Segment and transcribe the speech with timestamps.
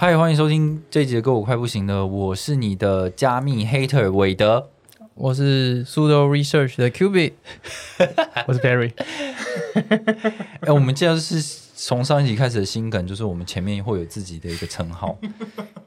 [0.00, 2.06] 嗨，欢迎收听这一节歌，我快不行了。
[2.06, 4.70] 我是你的加密 hater 韦德，
[5.16, 7.32] 我是 Sudo Research 的 Qubit，
[8.46, 8.92] 我是 Barry。
[10.60, 11.42] 哎，我们这是
[11.74, 15.18] 从上一集开始的新梗，就是我们前面会有自己的一个称号，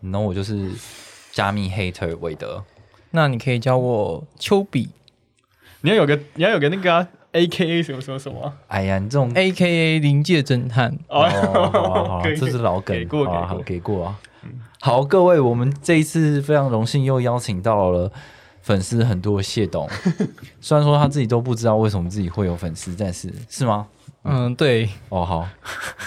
[0.01, 0.69] 然后我就是
[1.31, 2.65] 加密 hater 韦德。
[3.11, 4.89] 那你可以叫我丘比，
[5.79, 8.53] 你要有个你要有个那个 A K A 什么什么什么？
[8.67, 11.23] 哎呀，你这种 A K A 临界侦探哦，
[11.71, 14.19] 好好，这是老梗，给过好好给过啊。
[14.79, 18.11] 好，各位，我们这一次非常荣幸又邀请到了
[18.61, 19.87] 粉丝很多谢董，
[20.59, 23.87] 虽然说他自己都不知道为什么自己会有粉丝，但是是吗？
[24.23, 25.47] 嗯，对，哦好，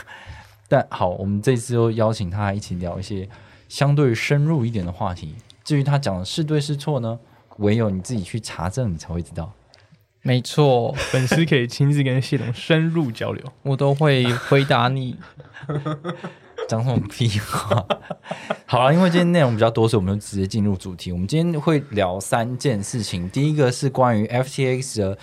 [0.69, 3.29] 但好，我们这次又邀请他一起聊一些
[3.69, 5.35] 相对深入一点的话题。
[5.63, 7.19] 至于他讲的是对是错呢，
[7.59, 9.51] 唯有你自己去查证，你才会知道。
[10.27, 15.17] 没错，粉丝可以亲自跟系统深入交流， 我都会回答你。
[16.67, 17.87] 讲什么屁话？
[18.65, 21.13] 好了，因为今天内容比较多，所以我们就直接进入主题。
[21.13, 23.29] 我们今天会聊三件事情。
[23.29, 25.19] 第一个是关于 FTX 的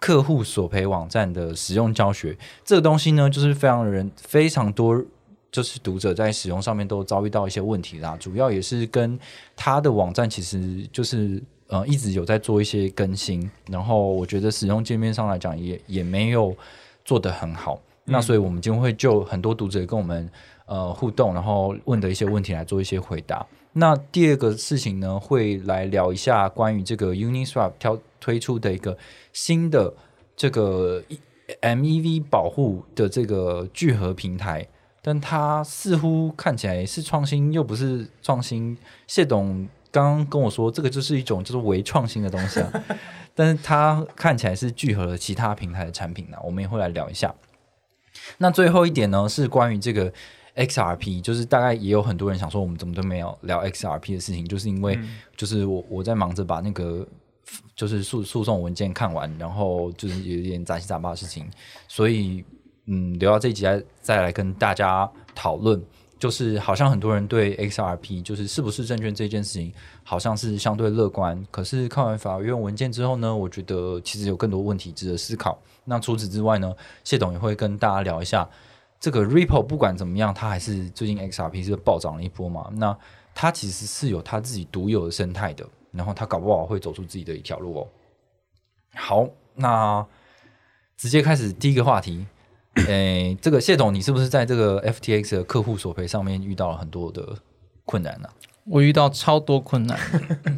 [0.00, 5.04] 客户索赔网站的使用教学，这个东西呢，就是非常人非常多，
[5.52, 8.16] 就是读者在使用上面都遭遇到一些问题啦。
[8.18, 9.18] 主要也是跟
[9.54, 16.56] 他的网站其实就是呃一直有在做一些更新，然后我觉得使用界面上来讲也也没有
[17.04, 17.80] 做得很好。
[18.04, 20.30] 那所以我们今天会就很多读者跟我们。
[20.68, 23.46] 呃，互动，然后问的一些问题来做一些回答。
[23.74, 28.98] 那第二个事情呢，会来聊一下关于这个 Uniswap 挑推出的一个
[29.32, 29.94] 新的
[30.34, 31.00] 这个
[31.60, 34.66] MEV 保护的这个聚合平台，
[35.00, 38.76] 但它似乎看起来是创新，又不是创新。
[39.06, 42.84] 谢董刚刚跟我说，这个就是一种就是微创新的东西啊，
[43.34, 46.36] 但是它看起来是聚合了其他平台的产品呢。
[46.44, 47.34] 我们也会来聊一下。
[48.38, 50.12] 那最后一点呢，是关于这个。
[50.56, 54.98] XRP 就是大概也有很多人想说，我们怎么都没有聊 XRP 的事情，就是因为
[55.36, 57.06] 就是我我在忙着把那个
[57.74, 61.46] 就是诉诉讼文件看完，然后就是有点杂七杂八的事情，
[61.86, 62.42] 所以
[62.86, 65.78] 嗯留到这一集再再来跟大家讨论。
[66.18, 69.72] 就是好像很多人对 XRP 就是是不是证券这件事情，
[70.02, 71.46] 好像是相对乐观。
[71.50, 75.58] 可是看完法院文件之后呢，我觉得其实有更多问题值得思考。
[75.84, 76.74] 那除此之外呢，
[77.04, 78.48] 谢董也会跟大家聊一下。
[78.98, 82.70] 这个 Ripple 不管怎么样，它还是最近 XRP 是暴涨了一波嘛？
[82.72, 82.96] 那
[83.34, 87.88] 它其实是有它自己独有的生态的，然后它搞不好会走出自己的一条路哦。
[88.94, 90.04] 好，那
[90.96, 92.26] 直接开始第一个话题。
[92.86, 97.36] 诶，这个谢总，你是不是在这个 FTX 的客户索赔上面遇到了很多的
[97.84, 98.28] 困难呢？
[98.64, 99.98] 我遇到超多困难，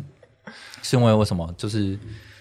[0.83, 1.53] 是因为为什么？
[1.57, 1.99] 就是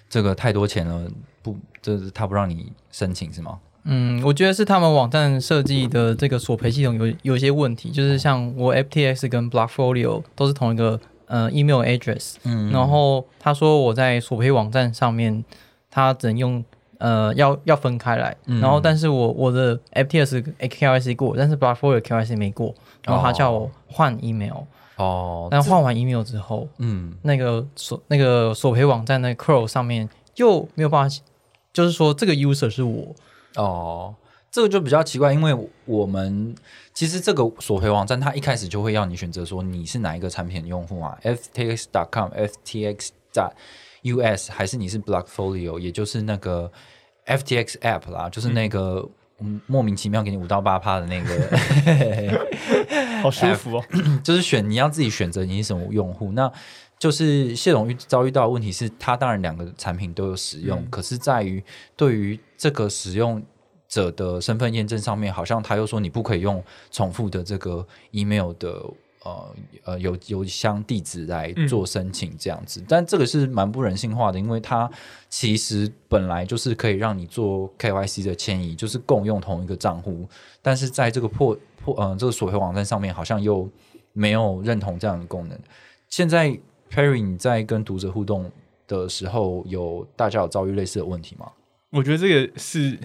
[0.10, 1.10] 这个太多钱了，
[1.42, 3.60] 不，就是他不让你申请是吗？
[3.84, 15.44] 嗯，我觉得是他们网站设计的这个索赔系统有有一些问题，就是像我 FTX 跟 Blockfolio 都是同一个呃 email address，嗯，然后他说我在索赔网站上面，
[15.90, 16.64] 他只能用
[17.00, 24.64] 呃要要分开来，然后但是我我的 FTX KYC 过，但是 Blockfolio KYC 没过，然后他叫我换 email，
[24.96, 31.16] 哦，但换完 email 之后，嗯，那个索那个索赔网站那 Crow 上面又没有办法，
[31.72, 33.16] 就是说这个 user 是我。
[33.56, 34.14] 哦，
[34.52, 36.54] 这个就比较奇怪，因为我们
[36.94, 43.10] 其实这个索赔网站，它一开始就会要你选择说你是哪一个产品用户啊，ftx.com、ftx.
[44.04, 46.72] us 还是你是 Blockfolio，也就是那个
[47.26, 49.08] ftx app 啦，就是那个
[49.66, 52.38] 莫名其妙给你五到八趴的那个，
[53.22, 53.84] 好舒服哦，
[54.24, 56.32] 就是选你要自己选择你是什么用户。
[56.32, 56.52] 那。
[57.00, 61.64] 就是谢总遇遭遇到的问题是，他当然两个产品都有使用，可是在于
[61.96, 63.40] 对于这个使用
[63.88, 68.84] 者的身份验证上面，好像他又说你不可以用重复的这个 email 的
[69.28, 74.90] 呃呃邮邮箱地址来做申请这样子，但这个是蛮不人性化的，因为它
[75.30, 80.28] 其实本来就是可以让你做 KYC 的迁移，就是共用同一个账户，
[80.62, 83.70] 但是在这个破破嗯这个索赔网站上面，好像又
[84.14, 85.58] 没有认同这样的功能，
[86.10, 86.58] 现在。
[86.90, 88.50] Perry，你在跟读者互动
[88.88, 91.52] 的时候，有大家有遭遇类似的问题吗？
[91.90, 92.98] 我觉得这个是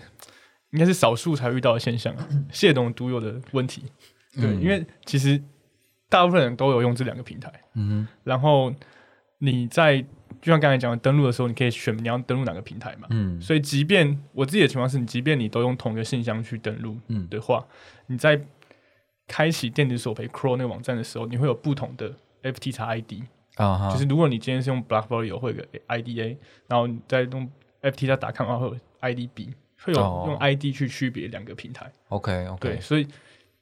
[0.70, 3.82] 应该是少数才遇到的现象啊， 谢董独有的问题。
[4.36, 5.42] 对，嗯因为其实
[6.12, 8.70] 大部分人都有用这两个平台，嗯然后
[9.38, 9.98] 你在
[10.42, 13.06] 就像刚才讲的登录的时候，你可以选你要登录哪个平台嘛。
[13.10, 13.40] 嗯。
[13.40, 17.26] 所以，即便我自己的情况是你，即便你都用同一个信箱去登录嗯。
[17.30, 17.64] 的话，
[18.08, 18.38] 你在
[19.26, 23.22] 开启电子索赔 Chrome 那个网站的时候，你会有不同的 FT 叉 ID。
[23.54, 26.36] 啊哈，就是如果你今天是用 Blackfolio 会有个 IDA，
[26.68, 27.50] 然后你再用
[27.82, 30.24] FT 叉打看的话，会有 IDB，会有哦。
[30.28, 31.90] 用 ID 去区别两个平台。
[32.08, 33.06] OK OK，所以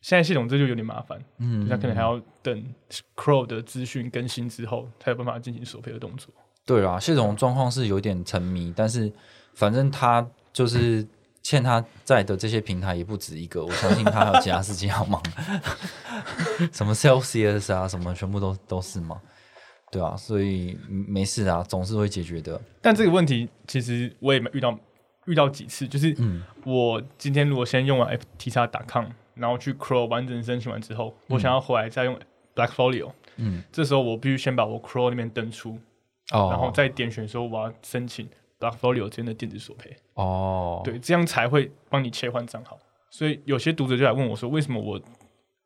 [0.00, 2.64] 现在系统这就有点麻烦，嗯它可能还要等
[3.16, 6.32] Crow 的资讯更新之后，才有办法进行索赔的动作。
[6.64, 9.12] 对啊，系统状况是有点沉迷，但是
[9.54, 11.06] 反正他就是
[11.42, 15.20] 欠他在的这些平台也不止一个，我相信他还有其他事情要忙，
[16.72, 19.20] 什么 Celsius 啊，什么全部都都是嘛，
[19.90, 22.60] 对啊，所以嗯没事啊，总是会解决的。
[22.80, 24.78] 但这个问题其实我也遇到
[25.26, 32.18] 遇到几次，就是嗯我今天如果先用完 FT 叉打 com，然后去 Crow 完整申请完之后，我想要回来再用
[32.54, 35.78] Blackfolio，嗯，这时候我必须先把我 Crow 那边登出，
[36.32, 38.28] 哦，然后再点选说我要申请
[38.58, 42.78] Blackfolio 这边的电子索赔，哦，对，这样才会帮你切换账号。
[43.08, 45.00] 所以有些读者就来问我说，为什么我，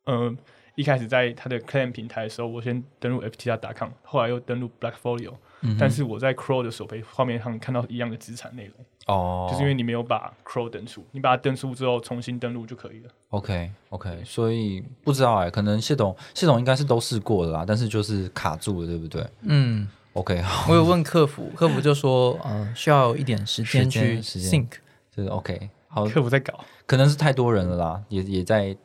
[0.05, 0.35] 呃，
[0.75, 5.33] 一开始在他的 Claim 平台的时候，我先登录 FTR.com，后来又登录 Blockfolio，、
[5.65, 8.73] 嗯但是我在 Crow 的索赔画面上看到一样的资产内容，
[9.07, 13.09] 哦，就是因为你没有把 Crow 登出，你把它登出之后重新登录就可以了。
[13.29, 19.25] OK OK，所以不知道哎、可能系统系统应该是都试过了啦，但是就是卡住了，对不对？
[19.41, 24.51] 嗯，？OK，好，我有问客服， 客服就说，呃，需要一点时间去时间。
[24.61, 24.67] sync。
[25.15, 26.53] 就是 OK，好，客服在搞，
[26.85, 28.75] 可能是太多人了啦，也也在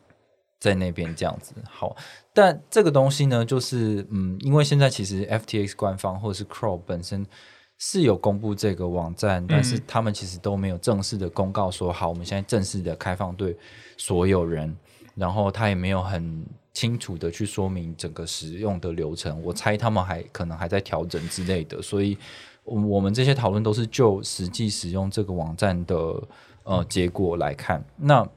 [0.60, 1.54] 在那边这样子。
[1.68, 1.96] 好，
[2.32, 7.26] 但这个东西呢，就是嗯，因为现在其实 FTX 官方或者是 Crow 本身
[7.78, 13.56] 是有公布这个网站，但是他们其实都没有正式的公告说好，我们现在正式的开放对
[13.96, 14.76] 所有人，
[15.14, 19.42] 然后他也没有很清楚的去说明整个使用的流程。
[19.42, 22.18] 我猜他们还可能还在调整之类的，所以
[22.64, 26.22] 我我们这些讨论都是就实际使用这个网站的
[26.64, 27.82] 呃结果来看。
[27.96, 28.28] 那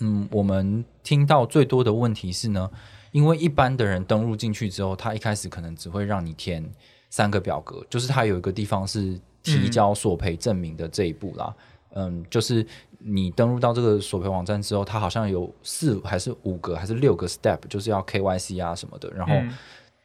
[0.00, 2.70] 嗯，我们听到最多的问题是呢，
[3.12, 6.64] 因为一般的人登录进去之后，他一开始可能只会让你填
[7.10, 11.54] 三个表格，就是他有一个地方是提交索赔证明的这一步啦。
[11.94, 12.64] 嗯就是
[12.98, 19.10] 你登录到这个索赔网站之后，它好像有四还是五个还是六个 step，就是要 KYC 啊什么的。
[19.10, 19.50] 然后嗯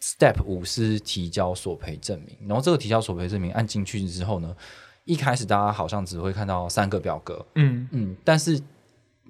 [0.01, 4.56] step 五是提交索赔证明，然后这个提交索赔证明按进去之后呢，
[5.04, 8.60] 一开始大家好像只会看到三个表格，嗯，嗯，但是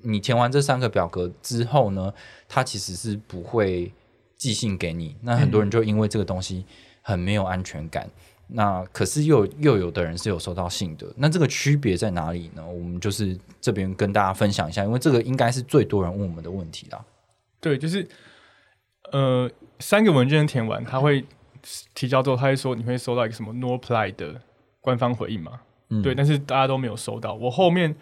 [0.04, 2.14] 你填完这三个表格之后呢，
[2.48, 3.92] 它其实是不会
[4.38, 5.16] 寄信给你。
[5.22, 6.66] 那很多人就因为这个东西
[7.02, 8.10] 很没有安全感。
[8.48, 12.64] 那可是又又有的人是有收到信的，那这个区别在哪里呢？
[12.64, 17.04] 我们就是这边跟大家分享一下，因为这个应该是最多人问我们的问题啦。
[17.62, 18.06] 对，就是
[19.14, 21.26] 呃，三个文件填完，他会
[21.96, 24.40] 提交之后，他会说你会收到一个什么 no reply 的
[24.82, 25.62] 官方回应嘛？
[25.90, 27.34] 嗯，对，但是大家都没有收到。
[27.34, 27.96] 我后面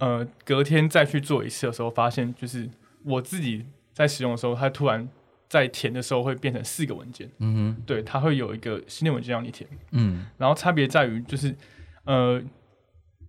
[0.00, 2.68] 呃隔天再去做一次的时候，发现就是
[3.04, 5.08] 我自己在使用的时候，它突然
[5.48, 11.54] 在填的时候会变成四个文件，嗯哼，对，它会有一个新的文件让你填，嗯然后差别在于就是
[12.04, 12.42] 呃。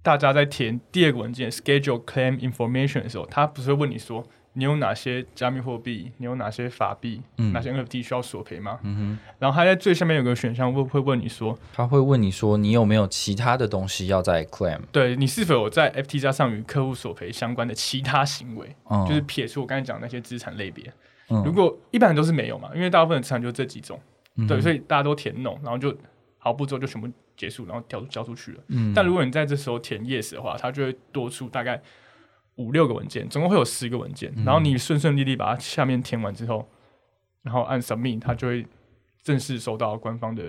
[0.04, 7.54] 大家在填第二个文件 schedule claim information 的时候，它不是会问你说你有哪些加密货币，你有哪些法币，嗯。
[7.54, 8.80] 哪些 NFT 需要索赔吗？
[8.84, 20.92] 嗯哼，然后他在最下面有个选项会会问你说，他会问你说你有没有其他的东西要在 claim，对你是否有在 FT 加上与客户索赔相关的其他行为，嗯，就是撇除我刚才讲的那些资产类别。
[21.30, 21.42] 嗯。
[21.46, 24.00] 如果一般人都是没有嘛，因为大部分的资产就这几种，
[24.48, 25.96] 对，所以大家都填 no，然后就
[26.38, 28.60] 好步骤就全部结束，然后交交出去了。
[28.68, 28.92] 嗯。
[28.94, 31.82] 但如果你在这时候填 yes 的话，它就会多出大概
[32.62, 36.68] 五六个文件，总共会有十个文件，嗯然后你顺顺利利把它下面填完之后，
[37.42, 38.66] 然后按 submit，它就会
[39.24, 40.44] 正式收到官方的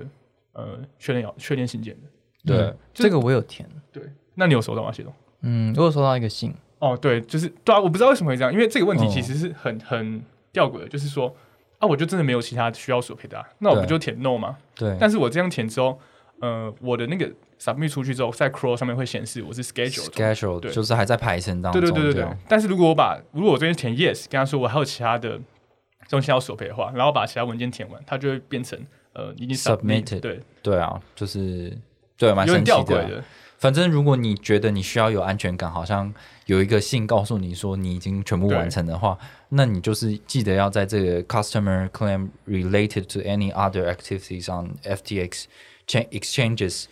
[0.53, 2.09] 呃确认要确认信件的。
[2.45, 3.69] 对嗯这个我有填。
[3.91, 4.03] 对，
[4.35, 5.13] 那你有收到吗，谢总？
[5.43, 11.35] 嗯，我有收到一个信，哦，对，就是对啊，我不知道为什么会这样，因为这个问题哦其实是很很吊诡的，就是说
[11.79, 14.57] 啊，我就真的没有其他需要索赔的、啊，那我不就填 no 吗？
[14.75, 15.99] 对，但是我这样填之后，
[16.41, 17.31] 呃，我的那个
[17.63, 20.73] submit 出去之后，在 Crow 上面会显示我是 schedule schedule，对。
[20.73, 22.37] 就是还在排程当中，对对对对这样。
[22.49, 25.39] 但是如果我把如果我这边填 yes，跟他说我还有其他的
[26.09, 28.79] 东西要索赔的话，然后把其他文件填完，它就会变成
[29.13, 31.79] 呃已经 Submitted 对，对啊，就是
[32.17, 33.09] 对，蛮神奇的。
[33.09, 33.25] 的。
[33.59, 36.13] 反正如果你觉得你需要有安全感，好像
[36.47, 39.17] 有一个信告诉你说你已经全部完成的话，
[39.51, 45.45] 那你就是记得要在这个 customer claim related to any other activities on FTX
[45.87, 46.87] cha- exchanges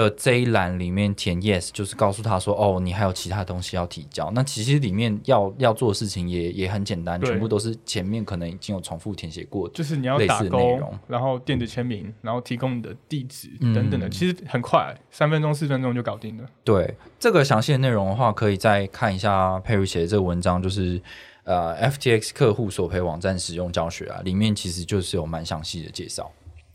[0.00, 4.30] 的这一栏里面填 yes，就是告诉他说，哦，你还有其他东西要提交。
[4.32, 9.68] 那其实里面要要做的事情也也很简单，全部都是前面可能已经有重复填写过。
[9.70, 16.44] 就是你要类似的内打勾容，然后电子签名，然后提供你的地址嗯等等的，其实很快，三分钟四分钟就搞定了。
[16.64, 21.00] 对这个详细的内容的话，可以再看一下佩瑞写的这个文章，就是
[21.44, 26.30] 呃 FTX 客户索赔网站使用教学啊，里面其实就是有蛮详细的介绍。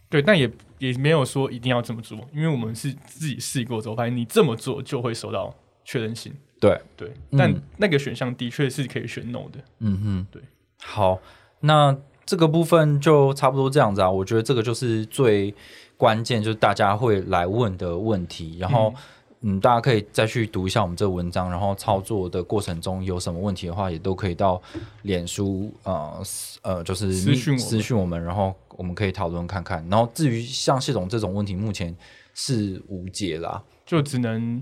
[0.10, 0.48] 对，但也
[0.88, 5.54] 也没有说一定要这么做，因为我们是自己试过之后发现，你这么做就会收到
[5.86, 6.34] 确认信。
[6.60, 9.60] 对，对，嗯但那个选项的确是可以选 no 的。
[9.80, 10.42] 嗯哼，对。
[10.82, 11.20] 好，
[11.62, 14.10] 那这个部分就差不多这样子啊。
[14.10, 15.54] 我觉得这个就是最
[15.98, 18.58] 关键，就是大家会来问的问题。
[18.60, 18.94] 然后，
[19.42, 24.62] 嗯大家可以再去读一下我们这个文章，然后操作的过程中有什么问题的话，也都可以到
[25.02, 26.24] 脸书呃
[26.62, 29.86] 呃就是私讯私讯我们，然后我们可以讨论看看。
[29.90, 31.96] 然后至于像系统这种问题，目前
[32.34, 33.64] 是无解啦。
[33.86, 34.62] 就只能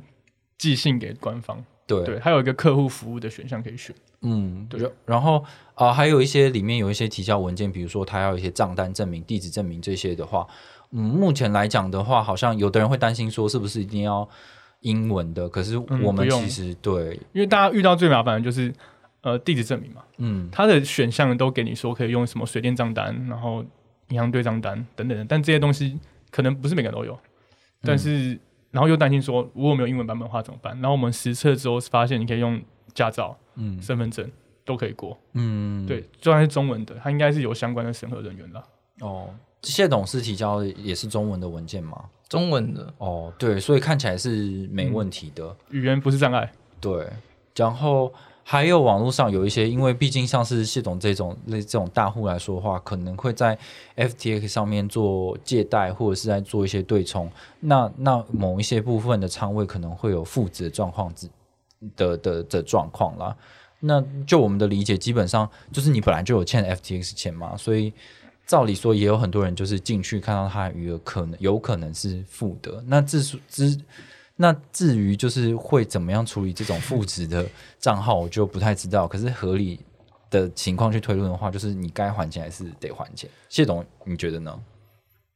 [0.58, 1.64] 寄信给官方。
[1.88, 3.94] 对，对，还有一个客户服务的选项可以选。
[4.22, 5.40] 嗯，对然然后
[5.74, 10.48] 啊、呃还有一些里面有一些提交文件，比如说他要一些账单证明、地址证明这些的话，
[10.92, 14.28] 嗯，目前来讲的话，好像有的人会担心说是不是一定要
[14.82, 18.72] 英文的，可是我们其实对，因为大家遇到最麻烦的就是
[19.22, 23.66] 呃地址证明嘛，嗯它的选项都给你说可以用什么水电账单，然后
[24.12, 26.00] 银行对账单等等的，但这些东西
[26.30, 27.18] 可能不是每个人都有，
[27.82, 28.40] 但是、
[28.70, 30.74] 然后又担心说如果没有英文版本的话怎么办？
[30.76, 32.62] 然后我们实测之后发现你可以用
[32.94, 34.30] 驾照、嗯身份证
[34.64, 38.64] 都可以过，嗯，对，就算是中文的，它应该是有相关的审核人员啦。
[39.00, 42.06] 哦，谢董事提交的也是中文的文件吗？
[42.30, 45.54] 中文的，哦，对，所以看起来是没问题的。
[45.72, 46.50] 语言不是障碍，
[46.80, 47.08] 对，
[47.56, 48.14] 然后
[48.44, 53.58] 还有网络上有一些，因为毕竟像是谢总这种类这种大户来说的话，可能会在
[53.96, 57.32] FTX 上面做借贷，或者是在做一些对冲。
[57.60, 61.30] 那那某一些部分的仓位可能会有负值状况之
[61.96, 63.36] 的的的状况啦。
[63.80, 67.94] 那就我们的理解，基本上就是你本来就有欠 FTX 钱嘛，所以
[68.46, 72.84] 照理说也有很多人就是进去看到他的余额可能有可能是负的。
[72.86, 73.80] 那至之
[74.42, 77.46] 那至于就是会怎么样处理这种负值 的
[77.78, 79.08] 账号，我就不太知道。
[79.08, 79.80] 可是合理
[80.32, 83.30] 的情况去推论的话，就是你该还钱还是得还钱。
[83.48, 84.60] 谢董，你觉得呢？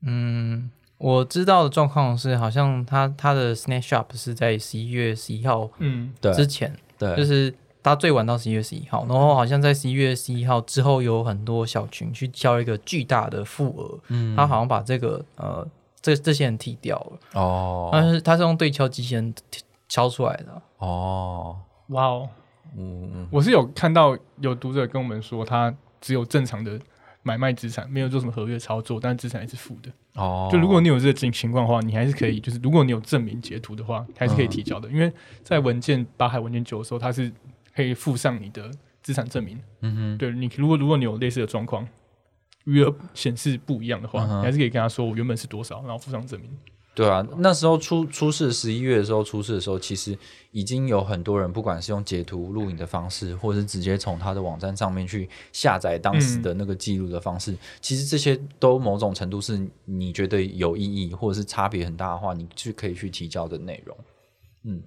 [0.08, 15.68] 嗯，我知道的状况是，好像他他的 Snap Shop 是在十一月十一号嗯，对之前，对，就是他最晚到十一月十一号，然后好像在十一月十一号之后，有很多小群去交一个巨大的负额，嗯他好像把这个呃
[16.06, 17.90] 这这些人踢掉了，哦。
[17.92, 19.34] 但是他是用对敲机器人
[19.90, 21.58] 敲出来的，哦，
[21.88, 22.30] 哇哦，
[22.78, 23.28] 嗯嗯。
[23.32, 26.80] 我是有看到有读者跟我们说，他只有正常的
[27.24, 29.92] 买卖资产，没有做什么合约操作，但资产还是负的。
[30.14, 34.88] 哦，就如果你有这个情情况的话，你还是可以，就是如果你有证明截图的话，还是可以提交的。
[34.90, 37.32] 因为在文件八海文件九的时候，它是
[37.76, 38.70] 可以附上你的
[39.02, 39.60] 资产证明。
[39.82, 39.96] 嗯。
[39.96, 41.88] 哼对你，如果如果你有类似的状况，
[42.66, 46.50] 余额显示不一样的话，嗯哼你还是可以跟他说我原本是多少，然后附上证明。
[46.94, 50.18] 对啊，那时候出出事，十一月的时候出事的时候，其实
[50.52, 63.98] 已经有很多人，不管是用截图录影的方式，或者是直接从他的网站上面去下载当时的那个记录的方式，其实这些都某种程度是你觉得有意义，或者是差别很大的话，你去可以去提交的内容。
[64.64, 64.82] 嗯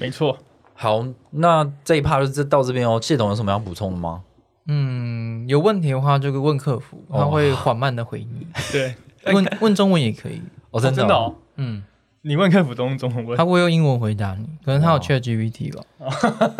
[0.00, 0.36] 没错，
[0.74, 3.00] 好，那这一趴就到这边哦。
[3.00, 4.24] 谢董有什么要补充的吗？
[4.66, 8.94] 嗯，有问题的话就问客服，他会缓慢的回你，对，
[9.32, 10.40] 问问中文也可以，
[10.70, 11.84] 哦，真的,、哦，嗯，
[12.22, 13.26] 你问客服都用中文。
[13.26, 14.98] 问他，会用英文回答你，可能他有哇。
[14.98, 15.82] Chat GPT 吧，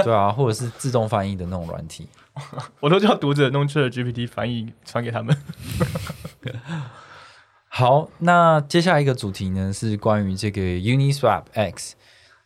[0.04, 2.06] 对啊，或者是自动翻译的那种软体。
[2.80, 5.34] 我都叫读者弄 Chat GPT 翻译传给他们。
[7.68, 11.96] 好，那接下来一个主题呢是关于这个 Uniswap X。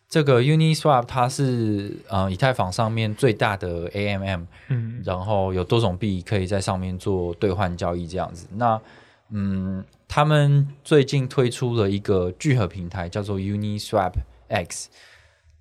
[0.09, 8.47] 这个 Uniswap 它是呃以太坊上面最大的 AMM，嗯，然后有多种币可以在上面做兑换交易这样子。
[8.55, 8.81] 那
[9.29, 14.13] 嗯，他们最近推出了一个聚合平台，叫做 Uniswap
[14.47, 14.89] X。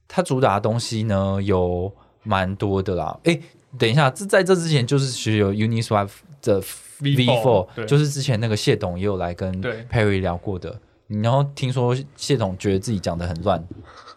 [0.09, 3.21] 它主打的东西呢有蛮多的啦。
[3.25, 3.43] 诶，
[3.78, 6.09] 等一下，这在这之前就是其实有 Uniswap
[6.40, 6.62] 的
[7.00, 10.81] V4 对就是之前那个谢董也有来跟对 Perry 聊过的。
[11.09, 13.62] 然后听说谢董觉得自己讲的很乱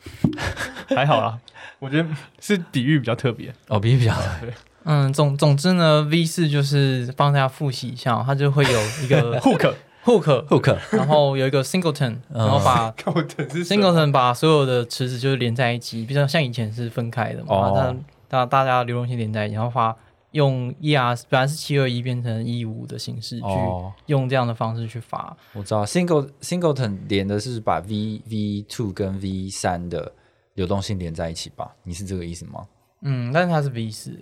[0.95, 1.37] 还好啦，
[1.79, 3.53] 我觉得是比喻比较特别。
[3.67, 4.13] 哦，比喻比较。
[4.13, 4.53] 特别
[4.83, 13.27] 嗯，总总之呢，V 四就是帮大家复习一下，它就会有 一个 Hook hook，hook 然后有一个 singleton，然后把 Hook
[13.63, 17.95] singleton 把所有的池子就是连在一起，比较像以前是分开的嘛，哦。
[18.27, 19.95] 它大大家流动性连在一起，然后发
[20.31, 25.35] 用 ER 本来是七二一变成一五的形式去哦，用这样的方式去发。
[25.53, 30.11] 我知道 single singleton 连的是把 v v two 跟 v 三的
[30.53, 31.75] 流动性连在一起吧？
[31.83, 32.65] 你是这个意思吗？
[33.03, 34.15] 嗯，但是它是 V 四，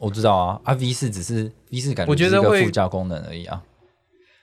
[0.00, 3.62] 我知道啊，啊 V 四只是 V 四感觉我觉得会只是一个附加功能而已啊。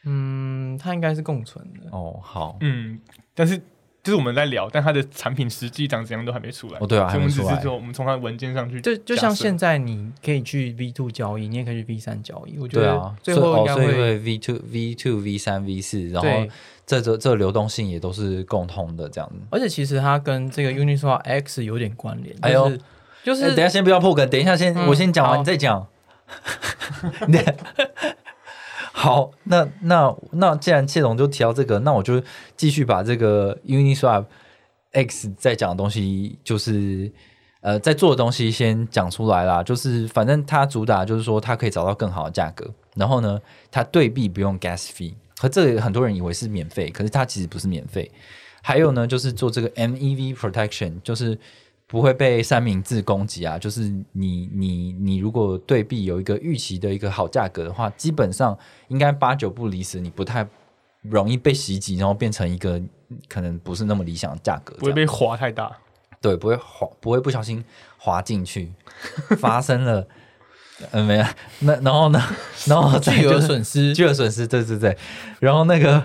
[0.05, 1.89] 嗯，它应该是共存的。
[1.91, 2.99] 哦，好，嗯，
[3.35, 3.61] 但是
[4.03, 6.79] 就是我们在聊，但它的产品实际长怎样都还没出来。
[6.79, 12.57] 哦对啊所以我们只还没出来是说我们从它的文件上去就就像现在在你可以去 V two 交易，你也可以去 V 三交易。
[12.57, 16.27] 我觉得啊，最后应该会所以会 V two V two V 三 V 四，然后，
[16.85, 19.35] 这这这流动性也都是共通的这样子。
[19.51, 22.81] 而且其实它跟这个 Uniswap X 有点关联，哎呦就是
[23.23, 25.87] 就是、哎等一下先不要破梗，等一下先、嗯我先讲完你再讲。
[28.93, 32.21] 好，那那那既然谢总就提到这个，那我就
[32.57, 34.25] 继续把这个 Uniswap
[34.91, 37.09] X 在讲的东西，就是
[37.61, 39.63] 呃在做的东西先讲出来啦。
[39.63, 43.39] 就是反正它主打就是说它可以找到更好的价格，然后呢，
[43.71, 48.11] 它对币不用 gas fee，和这个很多人以为是免费，可是它其实不是免费。
[48.61, 51.39] 还有呢，就是做这个 MEV protection，就是
[51.91, 53.59] 不会被三明治攻击啊。
[53.59, 53.81] 就是
[54.13, 58.57] 你你你如果对币有一个预期的一个好价格的话，基本上
[58.87, 60.47] 应该八九不离十，你不太
[61.01, 62.81] 容易被袭击，然后变成一个
[63.27, 65.69] 可能不是那么理想的价格，不会被划太大。
[66.21, 67.61] 对，不会滑，不会不小心
[67.97, 68.71] 滑进去，
[69.37, 70.07] 发生了。
[70.91, 71.25] 嗯，没有，
[71.59, 72.19] 那然后呢？
[72.65, 74.97] 然后再巨额就是损失，巨额损失，对对对。
[75.39, 76.03] 然后那个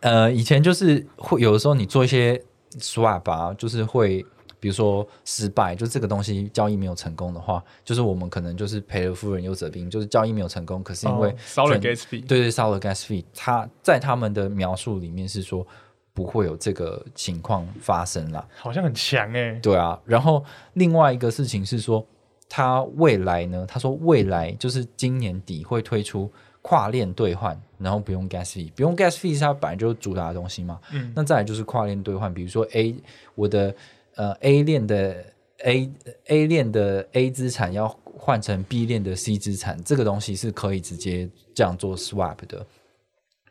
[0.00, 2.42] 呃，以前就是会有的时候你做一些
[2.80, 4.24] swap 啊，就是会
[4.60, 15.66] 比如说失败，就这个东西交易没有成功的话，就是我们可能就是赔了夫人又折兵，就是交易没有成功，可是因为哦烧了 gas fee，对对烧了 gas fee，他在他们的描述里面是说
[16.12, 18.46] 不会有这个情况发生啦。
[18.56, 19.52] 好像很强哎。
[19.62, 22.04] 对啊，然后另外一个事情是说，
[22.48, 26.28] 他未来呢，他说未来就是今年底会推出
[26.60, 30.80] 跨链兑换，然后不用 gas fee，不用 gas fee 是它本来就是主打的东西嘛。
[30.92, 32.96] 嗯，那再来就是跨链兑换，比如说 A
[33.34, 33.74] 我的
[34.18, 35.24] 呃 A 链的
[35.64, 35.90] A
[36.26, 42.66] A 链的 A 资产要换成 B 链的 C 资产，这个东西是可以直接这样做 swap 的，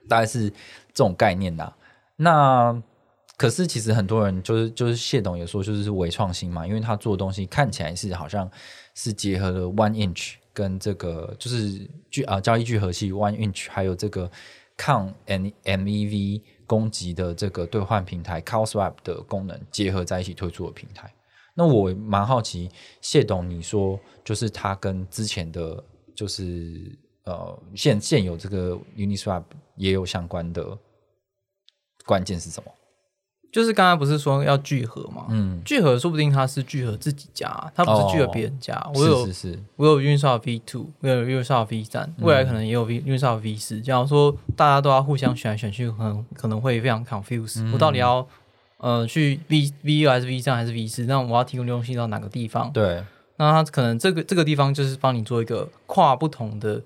[0.10, 1.74] 大概是这种概念呐、
[2.18, 2.84] 那
[3.38, 8.50] 可是其实很多人就是就是谢董也说，就是伪创新嘛，因为他做的东西看起来是好像
[8.94, 14.30] 是结合了 One Inch 跟这个就是聚啊交易聚合器 One Inch，还有这个
[14.76, 21.12] 抗 M MEV 攻击的这个兑换平台，Coswap 的功能结合在一起推出的平台。
[21.56, 22.70] 那我蛮好奇，
[23.02, 25.84] 谢董你说就是它跟之前的
[26.16, 29.44] 就是呃现现有这个 Uniswap
[29.76, 30.78] 也有相关的
[32.06, 32.72] 关键是什么？
[33.52, 35.26] 就是刚刚不是说要聚合嘛？
[35.30, 38.76] 嗯，聚合说不定他是聚合自己家，他不是聚合别人家。
[38.94, 43.82] 我有是是是，我有 Uniswap V two，我有 Uniswap V 三，未来可能也有 V Uniswap V 四。
[43.82, 48.28] 假如说大家都要互相选来选去，可能可能会非常 confuse、我到底要
[48.78, 51.06] 呃去 V V 二还是 V 三还是 V 四？
[51.06, 52.72] 那我要提供流动性到哪个地方？
[52.72, 53.04] 对，
[53.38, 56.82] 那他可能这个这个地方就是帮你做一个跨不同的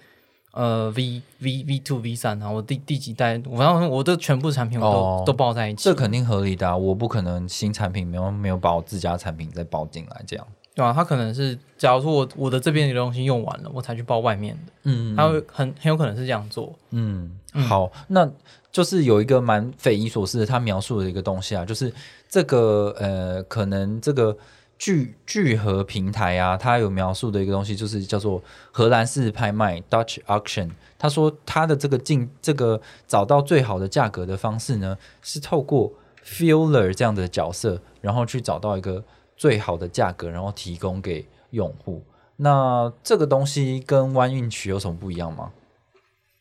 [0.51, 10.47] 呃 V V V two V 三，然后我第第几代，我反正我的全部产品我都、哦都包在一起，这肯定合理的、啊，我不可能新产品没有没有把我自家产品再包进来这样。
[10.73, 16.73] 对啊，他可能是假如说我我的这边的东西用完了，我才去包外面的，嗯他会很很有可能是这样做。
[16.91, 17.29] 嗯，
[17.67, 18.29] 好，那
[18.71, 21.93] 就是有一个蛮匪夷所思的，他描述的一个东西啊，就是
[22.29, 24.35] 这个呃，可能这个
[24.81, 28.41] 聚聚合平台啊，它有描述的一个东西，就是叫做
[28.71, 30.71] 荷兰式拍卖 （Dutch auction）。
[30.97, 35.93] 他说他的这个进这个找到最好的价格的方式呢，是透过
[36.25, 39.03] Filler 这样的角色，然后去找到一个
[39.37, 42.03] 最好的价格，然后提供给用户。
[42.37, 45.51] 那这个东西跟弯运曲有什么不一样吗？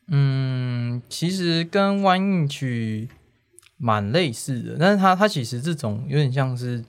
[0.09, 3.11] 嗯，其实跟弯运曲
[3.76, 6.83] 蛮类似的，但是它它其实这种有点像是，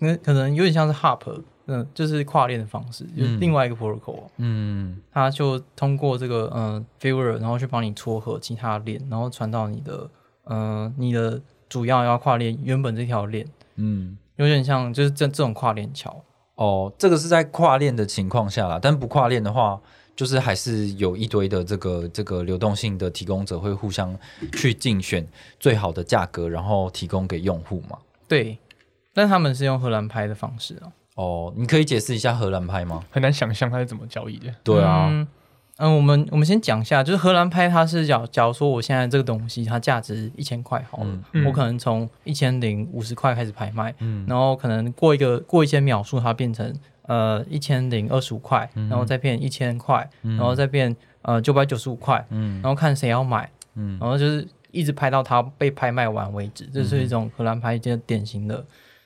[0.00, 10.10] 可可能有点像是 Hop，嗯，就是跨链的方式，就是另外一个 protocol，、嗯它就通过这个嗯 failure，然后去帮你撮合其他链，然后传到你的
[10.46, 14.16] 嗯你的主要要跨链原本这条链，嗯。
[14.36, 16.24] 有点像就是这这种跨链桥。
[16.54, 19.78] 哦，这个是在跨链的情况下啦，但不跨链的话，
[20.16, 24.18] 就是还是有一堆的这个这个流动性的提供者会互相
[24.54, 27.98] 去竞选最好的价格，然后提供给用户嘛。
[28.26, 28.56] 对，
[29.14, 30.92] 但他们是用荷兰拍的方式啊。
[31.16, 33.04] 哦，你可以解释一下荷兰拍吗？
[33.10, 34.46] 很难想象它是怎么交易的。
[34.62, 35.26] 对啊，嗯，
[35.76, 41.44] 嗯，我们我们先讲一下，就是荷兰拍，它是假假如说我现在这个东西它价值一千块好了，嗯。
[41.44, 44.24] 我可能从一千零五十块开始拍卖，嗯。
[44.26, 58.64] 然后可能过一个过一些秒数，它变成呃一千零二十五块，然后再变一千块，然后再变呃九百九十五块，然后看谁要买，然后就是一直拍到它被拍卖完为止，这是一种荷兰拍一件典型的，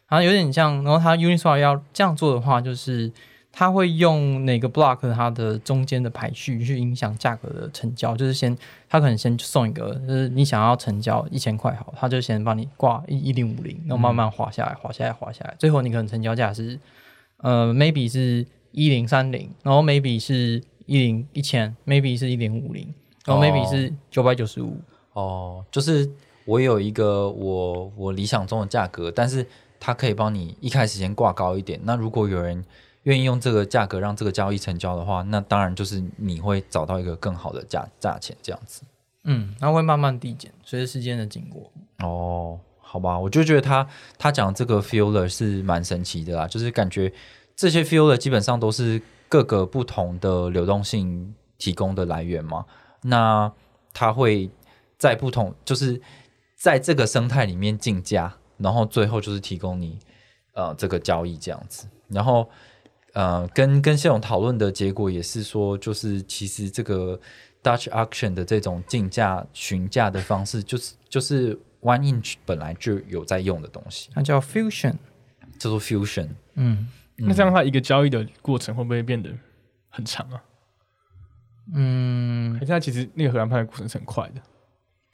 [0.08, 3.10] 然后有点像，然后它 Uniswap 要这样做的话，就是
[3.52, 8.56] 它会用哪个 block 它的中间的排序去影响价格的成交，就是先
[8.88, 16.78] 它可能先送一个，就是你想要成交一千块好，它就先帮你挂一一零五零，然后慢慢滑下来，滑下来，滑下来，最后你可能成交价是。
[17.38, 22.94] 呃，maybe 是一零三零，然后 maybe 是一零一千，maybe 是一零五零，
[23.26, 24.78] 然后 maybe 是九百九十五。
[25.12, 26.08] 哦，就是
[26.46, 29.46] 我有一个我我理想中的价格，但是
[29.84, 31.78] 它可以帮你一开始先挂高一点。
[31.82, 32.64] 那如果有人
[33.02, 38.82] 愿意用这个价格让这个交易成交的话，那当然就是你会找到一个更好的价价钱这样子。
[39.24, 41.70] 嗯，它会慢慢递减，随着时间的经过。
[41.98, 42.58] 哦。
[42.80, 43.84] 好吧，我就觉得他
[44.16, 47.12] 他讲这个 feeler 是蛮神奇的啦，就是感觉
[47.56, 52.64] 这些 feeler 基本上都是各个不同的流动性提供的来源嘛。
[53.02, 53.52] 那
[53.92, 54.48] 它会
[54.96, 56.00] 在不同，就是
[56.54, 59.98] 在这个生态里面竞价，然后最后就是提供你
[60.52, 61.86] 呃这个交易这样子。
[62.08, 62.48] 然后
[63.12, 67.18] 呃跟跟系统讨论的结果也是说，就是其实这个
[67.62, 71.58] Dutch auction 的这种竞价询价的方式，就是就是。
[71.84, 74.94] One inch 本来就有在用的东西，它叫 fusion，
[75.58, 76.30] 叫做 fusion。
[76.54, 79.30] 嗯，那这样它一个交易的过程会不会变得
[79.90, 80.42] 很长啊？
[81.74, 84.40] 嗯，现在其实那个荷兰拍的过程是很快的，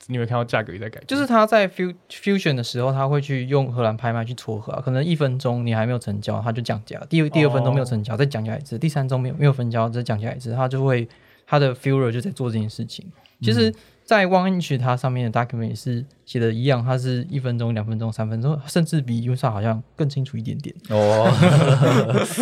[0.07, 1.03] 你有看到价格也在改。
[1.07, 11.09] 就是他在 fusion 的时候，他会去用荷兰拍卖去撮合，可能一分钟你还没有成交，他就降价；第二第二分钟没有成交，再降价一次；第三钟没有没有成交，再降价一次，他就会
[11.47, 13.07] 他的 fuser 就在做这件事情。
[13.41, 13.73] 其实。
[14.11, 21.31] 在 One Inch 它上面的 document 也是写的一样，它是一分钟、两分钟、三分钟，甚至比 u s a 好像更清楚一点点哦。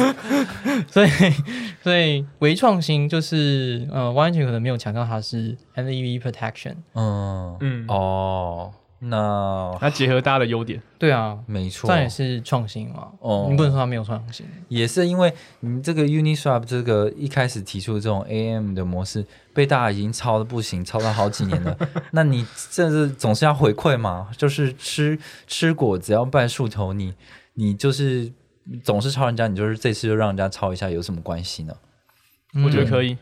[0.89, 1.11] 所以，
[1.85, 6.77] 所以微创新就是呃，One Inch 可能没有强调它是 NEV protection。
[6.95, 8.73] 嗯嗯哦。
[9.01, 13.13] 那那结合大家的优点，对啊，没错，这也是创新嘛。
[13.21, 21.79] 哦，你不能说它没有创新，也是因为你这个 Uniswap 这个一开始提出的这种 AM 的模式，被大家已经抄的不行，抄了好几年了。
[22.11, 24.29] 那你这是总是要回馈嘛？
[24.37, 27.15] 就是吃吃果子要拜树头，你
[27.55, 28.33] 你就是
[28.83, 31.75] 总是抄人家，你就是这次就让人家抄一下，有什么关系呢？
[32.65, 33.17] 我觉得可以。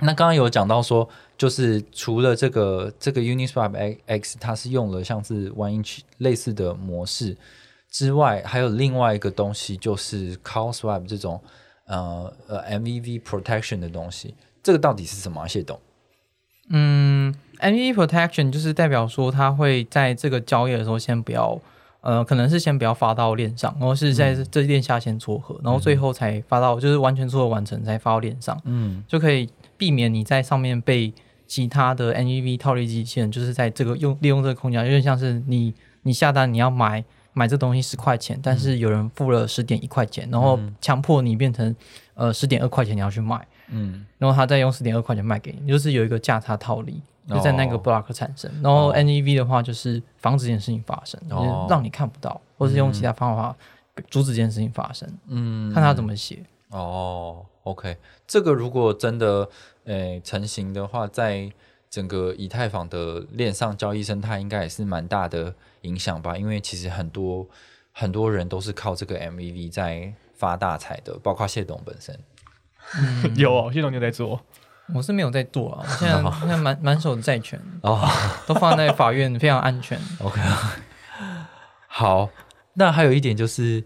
[0.00, 1.08] 那刚刚有讲到说。
[1.38, 7.36] 就是除了这个这个 Uniswap X，它是用了像是 One Inch 类似的模式
[7.90, 11.38] 之外，还有另外一个东西，就是 Call Swap 这种
[11.86, 14.34] 呃呃 MVV Protection 的东西。
[14.62, 15.46] 这个到底是什么？
[15.46, 15.78] 谢董？
[16.70, 21.60] 嗯，MVV Protection 就是代表说，它会在这个交易的时候先不要
[22.00, 31.12] 呃，可能是先不要发到链上，然后是在这链下先撮合，然后最后才发到，就是完全撮合完成才发到链上，嗯，就可以避免你在上面被。
[31.46, 41.74] 其他的 NEV 套利机器人就是在这个用利用这个空间，有点像是你你下单你要买买这东西十块钱，但是有人付了十点一块钱，然后强迫你变成
[42.14, 48.50] 呃十点二块钱你要去卖，嗯，然后他再用十点二块钱卖给你，就是有一个价差套利就在那个 block 产生。
[48.62, 53.54] 然后 NEV 的话就是防止这件事情发生，就是让你看不到，或是用其他方法
[54.10, 55.08] 阻止这件事情发生。
[55.28, 56.38] 嗯，看他怎么写。
[56.70, 59.48] 哦，OK，这个如果真的。
[59.86, 61.50] 诶，成型的话，在
[61.90, 66.36] 整个以太坊的链上交易生态，应该也是蛮大的影响吧？
[66.36, 67.48] 因为其实很多
[67.92, 72.18] 很多人都是靠这个 MVV 在发大财的，包括谢董本身。
[73.36, 74.40] 有哦谢董就在做，
[74.94, 75.84] 我是没有在做啊。
[75.84, 78.08] 我现在现在满满手的债权哦，
[78.46, 79.98] 都放在法院，非常安全。
[80.22, 80.40] OK，
[81.88, 82.28] 好。
[82.78, 83.82] 那还有一点就是，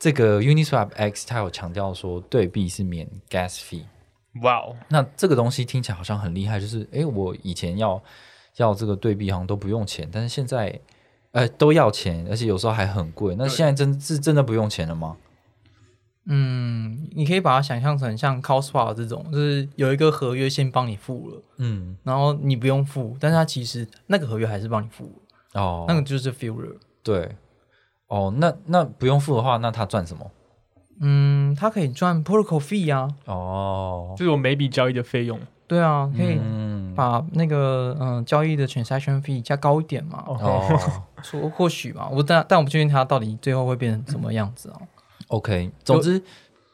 [0.00, 3.84] 这个 Uniswap X 它有强调说，对币是免 Gas fee。
[4.40, 8.02] 哇哦，那这个东西听起来好像很厉害，就是哎，我以前要
[8.56, 10.80] 要这个对币好像都不用钱，但是现在
[11.32, 13.34] 呃都要钱，而且有时候还很贵。
[13.36, 15.16] 那现在真是真的不用钱了吗？
[16.24, 25.10] 嗯，你可以把它想象成像 Cospa 这种，就是有一个合约先帮你付了，嗯，然后你不用付，但是它其实那个合约还是帮你付
[25.54, 27.36] 哦，那个就是 f e e r 对，
[28.06, 30.30] 哦，那那不用付的话，那他赚什么？
[31.00, 35.38] 嗯，它可以赚 protocol fee 啊，哦，就是我每笔交易的费用。
[35.66, 36.38] 对啊，可以
[36.94, 40.22] 把那个嗯交易的 transaction fee 加高一点嘛。
[40.26, 40.78] 哦，
[41.22, 44.78] 说或许吧，我但但我不确定它到底最后会变成什么样子啊。
[45.28, 46.22] OK，总之，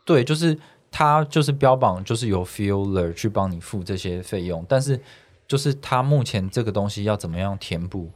[0.05, 0.59] 对，就是
[0.91, 5.01] 它就是标榜就是由 feeler 去帮你付这些费用，但是
[5.47, 8.11] 就是它目前这个东西要怎么样填补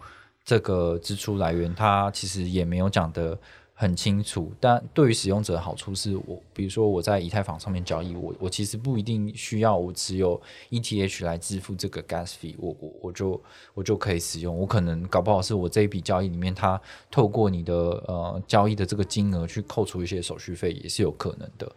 [0.44, 3.38] 这个支出来源，它其实也没有讲的。
[3.82, 10.40] 很清楚，但对于使用者的好处是我，比如说我在以太坊上面交易，我我其实不一定需要我持有
[10.70, 13.42] ETH 来支付这个 gas fee，我我我就
[13.74, 21.68] 我就可以使用，我可能搞不好是我这一笔交易里面，它透过你的呃交易的这个金额去扣除一些手续费，也是有可能的。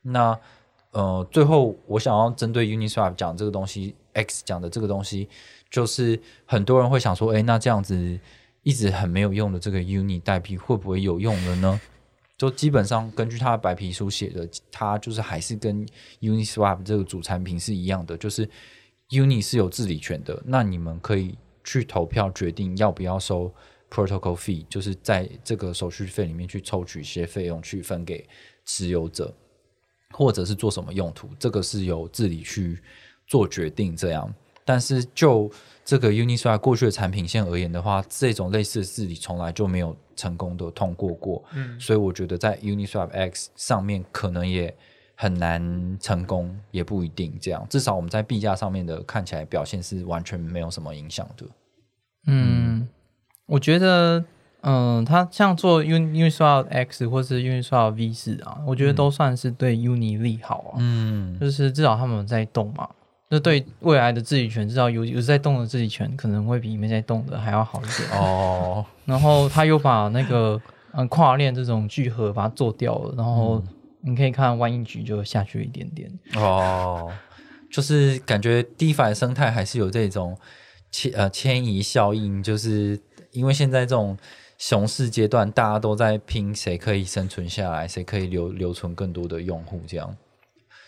[0.00, 0.34] 那
[0.92, 5.28] 呃，最后我想要针对 Uniswap 讲这个东西，X 讲的这个东西，
[5.68, 8.18] 就是很多人会想说，哎，那这样子。
[8.62, 11.80] 一直很没有用的这个 Uni 代币会不会有用了呢？
[12.36, 15.86] 就基本上根据他的白皮书写的，它就是还是跟
[16.20, 18.48] Uniswap 这个主产品是一样的，就是
[19.10, 20.42] Uni 是有治理权的。
[20.46, 23.52] 那你们可以去投票决定要不要收
[23.90, 28.26] Protocol Fee，就是在这个手续费里面去抽取一些费用去分给
[28.64, 29.34] 持有者，
[30.12, 32.80] 或者是做什么用途，这个是由治理去
[33.26, 33.94] 做决定。
[33.94, 35.50] 这样，但是就
[35.84, 44.72] 这个 Uniswap 过去的产品线而言的话，这种类似的治理从来就没有成功的通过过，嗯，所以我觉得在 Uniswap X 上面可能也
[45.16, 47.66] 很难成功，也不一定这样。
[47.68, 51.46] 至少我们在币价上面的看起来表现是完全没有什么影响的。
[52.26, 52.88] 嗯，
[53.46, 54.24] 我觉得，
[54.60, 62.88] 嗯，它像做 Uniswap X 或是 Uniswap V 四啊，我觉得都算是对 Uni 利好啊，嗯，就是至少他们在动嘛。
[63.32, 68.84] 那对未来的治理权，至少有有在动的治理权，可能会比没在动的还要好一点哦。
[69.06, 70.60] 然后他又把那个
[70.92, 73.62] 嗯跨链这种聚合把它做掉了，然后
[74.00, 77.08] 你可以看万一局就下去一点点哦。
[77.70, 80.36] 就是感觉 DeFi 生态还是有这种
[80.90, 84.18] 迁呃迁移效应，就是因为现在这种
[84.58, 90.16] 熊市阶段，大家都在拼谁可以生存下来，谁可以留留存更多的用户，这样。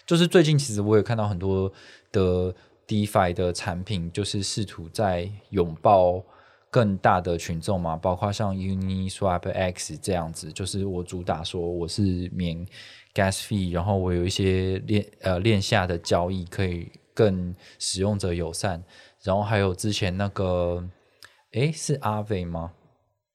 [0.06, 1.72] 就是最近其实我也看到很多。
[2.12, 2.54] 的
[2.86, 6.22] DeFi 的产品就是试图在拥抱
[6.70, 12.66] 更大的群众嘛，包括像 Uniswap X 这样子，就是我主打说我是免
[13.14, 18.84] Gas Fee，然后我有一些链呃链下的交易可以更使用者友善，
[19.22, 20.86] 然后还有之前那个
[21.52, 22.72] 诶是阿伟吗？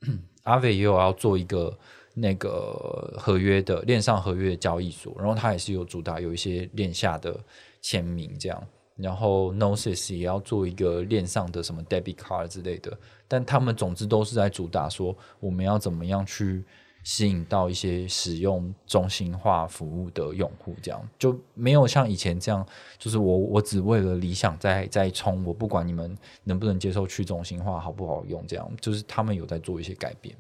[0.46, 1.80] 阿伟也有要做一个
[2.18, 7.40] 那个合约的链上合约的交易所，然后它也是有主打有一些链下的。
[7.80, 12.92] 签名这样，然后 Gnosis 也要做一个链上的什么 debit card 之类的，
[13.26, 16.66] 但他们总之都是在主打说我们要怎么样去
[17.04, 30.36] 吸引到一些使用中心化服务的用户，这样就没有像以前这样，就是我我只为了理想在在冲，我不管你们能不能接受去中心化好不好用，这样就是他们有在做一些改变。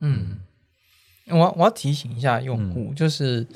[0.00, 0.38] 嗯，
[1.30, 3.46] 我我要提醒一下用户，就是。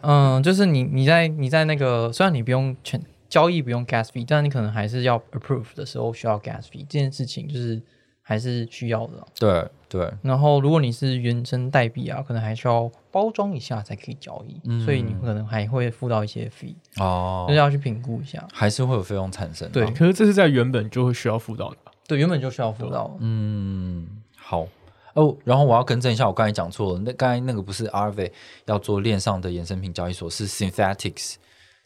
[0.00, 2.98] 嗯，就是你你在你在那个，虽然你不用全
[3.28, 7.82] 交易不用 gas fee，但你可能还是要 approve 的时候需要 gas fee，这件事情就是
[8.22, 9.26] 还是需要的。
[9.38, 10.10] 对对。
[10.22, 19.70] 然后如果你是原生代币啊，可能还需要包装一下才可以交易，所以你可能还会付到一些 fee 哦，就是要去评估一下，还是会有费用产生。
[19.70, 21.76] 对，可是这是在原本就会需要付到的。
[22.08, 23.14] 对，原本就需要付到。
[23.20, 24.66] 嗯，好。
[25.14, 26.98] 哦，然后我要更正一下，我刚才讲错了。
[26.98, 28.30] 那刚才那个不是 Arve
[28.66, 31.36] 要做链上的衍生品交易所，是 Synthetics，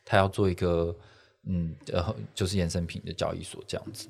[0.03, 0.97] 他要做一个
[1.47, 4.09] 嗯呃，就是衍生品的交易所这样子。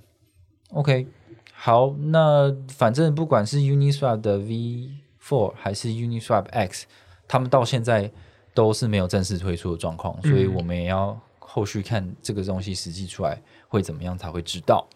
[0.70, 1.08] OK，
[1.52, 6.86] 好，那反正不管是 Uniswap 的 V4 还是 Uniswap X，
[7.26, 8.08] 他们到现在
[8.54, 14.88] 都是没有正式推出的状况，所以我们也要后续看这个东西实际出来会怎么样才会知道。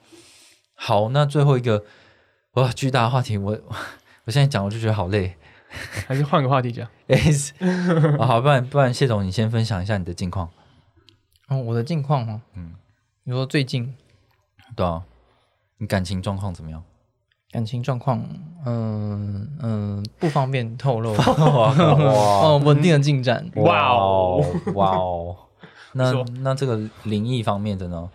[0.75, 1.85] 好，那最后一个
[2.53, 3.59] 哇，巨大的话题我。
[4.25, 5.35] 我现在讲我就觉得好累，
[6.07, 6.89] 还是换个话题讲。
[8.19, 10.49] 好，不然不然，谢总你先分享一下你的近况。
[11.49, 12.43] 哦，我的近况吗？
[12.55, 12.73] 嗯，
[13.25, 13.95] 你说最近？
[14.77, 15.03] 对啊，
[15.79, 16.83] 你感情状况怎么样？
[17.51, 18.25] 感情状况，
[18.65, 21.13] 嗯嗯，不方便透露。
[21.21, 23.47] 哇，稳定的进展。
[23.57, 24.43] 哇哦，
[24.75, 25.37] 哇哦。
[25.93, 28.09] 那那这个灵异方面的呢？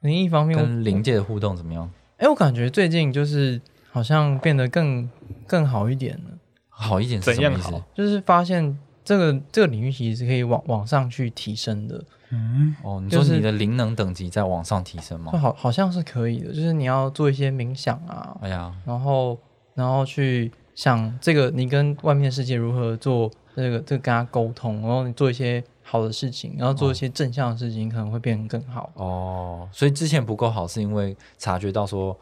[0.00, 1.90] 灵异方面跟灵界的互动怎么样？
[2.18, 5.08] 哎，我感觉最近就是好像变得更。
[5.46, 6.30] 更好一点了，
[6.68, 7.82] 好一点怎样好？
[7.92, 12.04] 就是发现这个这个领域其实是可以往往上去提升的。
[12.30, 15.32] 嗯，哦，你说你的灵能等级在往上提升吗？
[15.36, 16.52] 好，好像是可以的。
[16.52, 19.36] 就是你要做一些冥想啊，哎呀，然后
[19.74, 28.90] 然后去想这个你跟外面世界如何做这个这个跟他沟通，然后你做一些好的事情，然后做一些正向的事情，可能会变得更好。
[28.94, 32.16] 哦，所以之前不够好，是因为察觉到说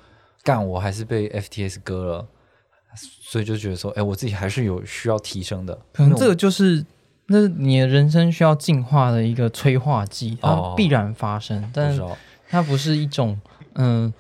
[0.49, 2.27] 干我还是被 FTS 割了。
[3.31, 5.79] 所以就觉得说，哎，我自己还是有需要提升的。
[5.93, 6.85] 可能这个就是
[7.27, 12.03] 那你的人生需要进化的一个催化剂，它必然发生，但是
[12.49, 13.39] 它不是一种
[13.75, 14.13] 嗯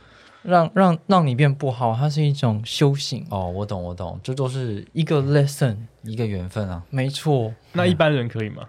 [0.42, 5.76] 让让让你变不好，它是一种修行，哦，我懂我懂，这都是一个 lesson。
[6.02, 6.84] 一个缘分啊。
[6.90, 8.62] 没错，那一般人可以吗？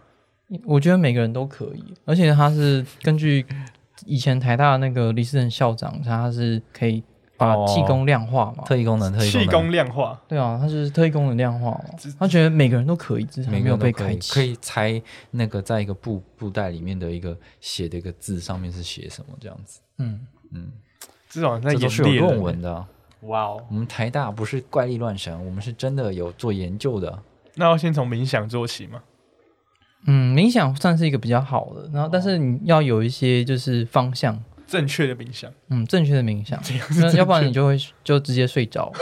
[0.65, 3.45] 我觉得每个人都可以，而且他是根据
[4.05, 7.03] 以前台大那个李世仁校长，他是可以
[7.39, 8.63] 把哦气功量化嘛。
[8.65, 11.85] 特异功能，特异气功量化，对啊，他就是特异功能量化嘛。
[12.19, 14.33] 他觉得每个人都可以，只是没有个人都可以被开启。
[14.33, 19.79] 可以猜那个在一个布布袋里面的一个写的一个字上面是写什么这样子。
[19.97, 20.19] 嗯，
[20.53, 20.71] 嗯，
[21.27, 22.87] 这种在这都是有论文的啊。
[23.21, 23.65] 哇哦！
[23.69, 27.19] 我们台大不是怪力乱神，我们是真的有做研究的。
[27.55, 29.01] 那要先从冥想做起嘛？
[30.07, 36.61] 嗯，冥想算是一个比较好的，然后但是你要有一些就是方向，正确的冥想，嗯，正确的冥想，
[37.15, 38.91] 要不然你就会就直接睡着。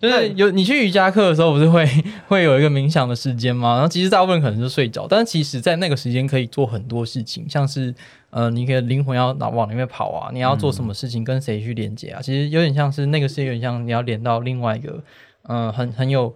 [0.00, 1.86] 就是有你去瑜伽课的时候，不是会
[2.28, 3.74] 会有一个冥想的时间吗？
[3.74, 7.94] 然后其实大部分可能是睡着，但是其实在那个时间可以做很多事情，像是
[8.30, 12.22] 呃，你可以灵魂要往往里面跑啊，你要做什么事情，跟谁去连接啊？
[12.22, 15.02] 其实有点像是那个是有点像你要连到另外一个
[15.42, 16.34] 呃很很有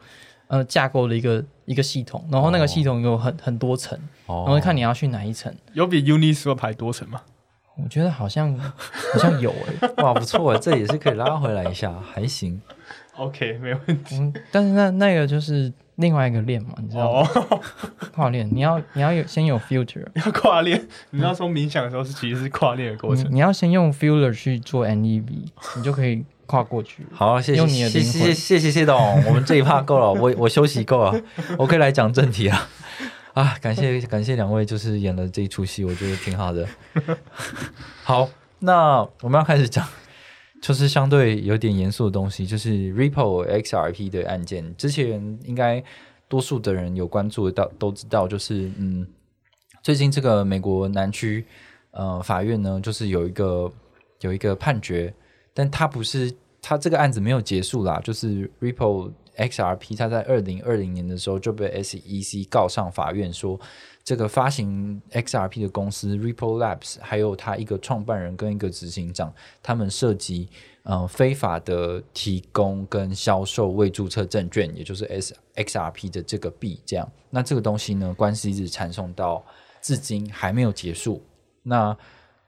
[0.48, 5.54] 呃架构的一个一个系统，然后那个系统有很很多层，哦然后看你要去哪一层。
[5.72, 7.20] 有比 Uniswap 排多层吗？
[7.76, 12.60] 我觉得好像 好像有诶、哇，不错，这也是可以拉回来一下，还行。
[13.16, 14.16] OK，没问题。
[14.18, 17.28] 嗯，但是那那个就是另外一个链嘛，你知道吗？
[17.50, 17.60] 哦，
[18.12, 23.26] 跨链，你要你要有先有 filter， 要跨链，你要说冥想的时候是其实是跨链的过程。
[23.26, 25.24] 你你要先用 filter 去做 NEV，
[25.76, 27.06] 你就可以跨过去。
[27.12, 31.22] 好，谢谢谢灵魂谢谢谢谢董， 我们这一趴够了，我我休息够了，
[31.56, 32.68] 我可以来讲正题了。
[33.34, 36.66] 啊，感谢感谢两位，就是演了这一出戏，我觉得挺好的。
[38.02, 39.86] 好，那我们要开始讲，
[40.60, 44.76] 就是相对有点严肃的东西，就是 Ripple XRP 的案件。
[44.76, 45.80] 之前应该
[46.28, 49.06] 多数的人有关注到，都知道，就是嗯，
[49.84, 51.44] 最近这个美国南区
[51.92, 53.72] 呃法院呢，就是有一个
[54.22, 55.14] 有一个判决，
[55.60, 63.60] 但它不是它这个案子没有结束啦，就是 Ripple XRP 它在二零二零年的时候就被 SEC 告上法院说，
[64.02, 69.30] 这个发行 XRP 的公司 Ripple Labs 还有它一个创办人跟一个执行长，
[69.62, 70.48] 他们涉及
[70.84, 79.44] 呃非法的提供跟销售未注册证券，也就是 S XRP 的这个币，这样，那这个东西呢，官司一直缠讼到
[79.82, 81.22] 至今还没有结束。
[81.62, 81.94] 那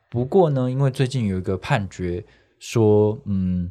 [0.09, 2.25] 不过呢，因为最近有一个判决
[2.65, 3.69] 说，嗯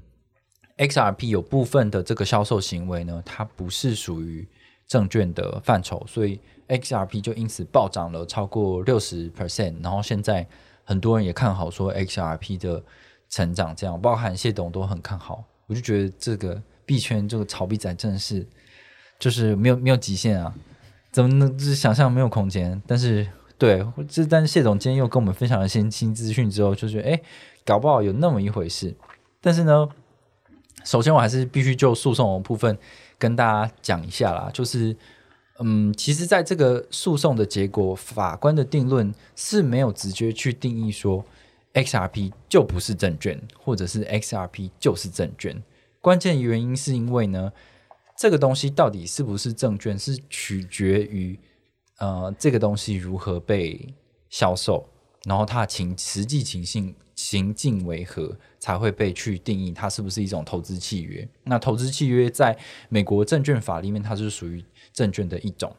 [0.78, 4.46] ，XRP 有部分的这个销售行为呢，它不是属于
[4.86, 9.82] 证券的范畴，所以 XRP 就因此暴涨了超过六十 percent。
[9.82, 10.46] 然后现在
[10.84, 12.84] 很多人也看好说 XRP 的
[13.30, 15.42] 成长，这样包含谢董都很看好。
[15.68, 18.46] 我就觉得这个币圈这个炒币仔真的是
[19.18, 20.54] 就是没有没有极限啊，
[21.14, 22.82] 怎么能就是想象没有空间？
[22.86, 23.26] 但是
[23.62, 27.21] 对，这但是谢总今天又跟我们分享了新新资讯之后，就觉得哎，
[27.63, 28.95] 搞不好有那么一回事。
[29.39, 29.88] 但是呢，
[30.84, 32.76] 首先我还是必须就诉讼部分
[33.19, 34.97] 跟大家讲一下啦，就是
[35.60, 41.24] 嗯，其实在这个诉讼的结果，法官的定论是没有直接去定义说
[41.76, 45.62] XRP 就不是证券，或者是 XRP 就是证券。
[46.02, 47.54] 关键原因是因为呢，
[48.17, 51.38] 这个东西到底是不是证券，是取决于
[52.02, 53.94] 呃这个东西如何被
[54.30, 54.86] 销售，
[55.24, 61.28] 然后它情实际情形情境为何，才会被去定义它是不是一种投资契约。
[61.44, 62.58] 那投资契约在
[62.90, 65.74] 美国证券法里面，它是属于证券的一种。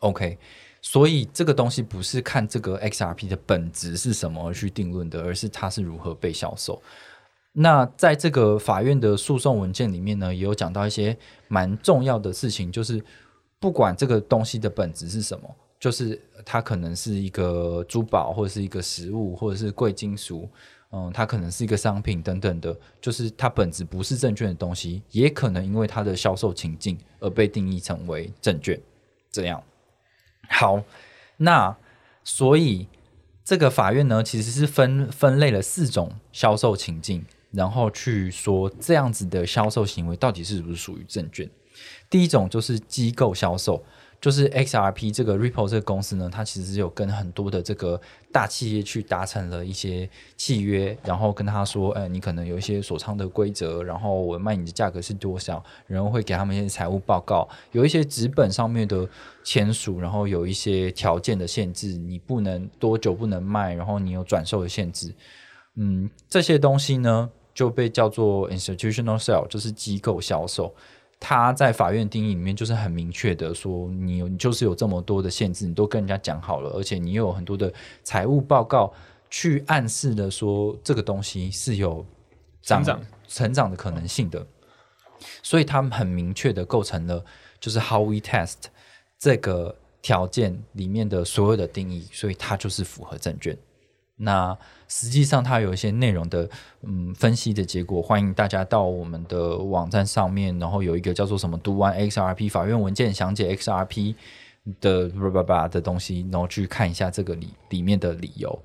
[0.00, 0.38] OK，
[0.82, 6.80] 所以这个东西不是看这个 XRP 的本质是什么而去定论的，而是它是如何被销售。
[7.54, 11.16] 那在这个法院的诉讼文件里面呢，也有讲到一些
[11.48, 13.02] 蛮重要的事情，就是
[13.62, 15.48] 不管这个东西的本质是什么，
[15.78, 20.48] 就是它可能是一个珠宝，或者是一个实物，或者是贵金属，
[20.90, 28.80] 嗯，它可能是一个商品等等的，就是它本质不是证券的东西，也可能因为它的销售情境而被定义成为证券。
[29.30, 29.62] 这样，
[30.48, 30.82] 好，
[31.36, 31.76] 那
[32.24, 32.88] 所以
[33.44, 41.48] 这个法院呢，其实是分分类了四种销售情境，然后去说这样子的销售行为到底是不是属于证券。
[42.12, 43.82] 第一种就是机构销售，
[44.20, 47.98] 就是 XRP 这个 Ripple 这个公司呢，它其实有跟很多的这个
[48.30, 59.08] 大企业去达成了一些契约，然后跟他说，哎，你可能有一些锁仓的规则，然后我卖你的价格是多少，然后会给他们一些财务报告，有一些纸本上面的
[59.42, 65.14] 签署，然后有一些条件的限制，你不能多久不能卖，然后你有转售的限制，
[65.76, 70.74] 嗯，这些东西呢就被叫做 institutional sale，就是机构销售。
[71.24, 78.92] 它在法院定义里面就是很明确的说，你有你就是有这么多的限制，你都跟人家讲好了，而且你又有很多的财务报告
[79.30, 82.04] 去暗示的说这个东西是有
[82.60, 84.44] 长成长成长的可能性的，
[85.44, 87.24] 所以他们很明确的构成了
[87.60, 88.64] 就是 how we test
[89.16, 93.56] 这个条件里面的所有的定义，所以它就是符合证券。
[94.16, 94.58] 那
[94.92, 96.46] 实际上它有一些内容的
[96.82, 104.14] 嗯分析的结果，欢迎大家到我们的网站上面，然后有一个叫做什么读完 XRP 法院文件详解 XRP
[104.82, 108.62] 的叭叭叭的东西，然后去看一下这个里里面的理由。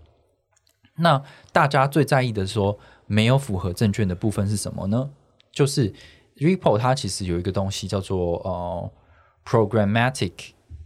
[0.97, 1.23] 那
[1.53, 5.09] 大家最在意的说没有符合证券的部分是什么呢？
[5.53, 5.93] 就是
[6.36, 8.91] Repo 它其实有一个东西叫做呃
[9.45, 10.34] programmatic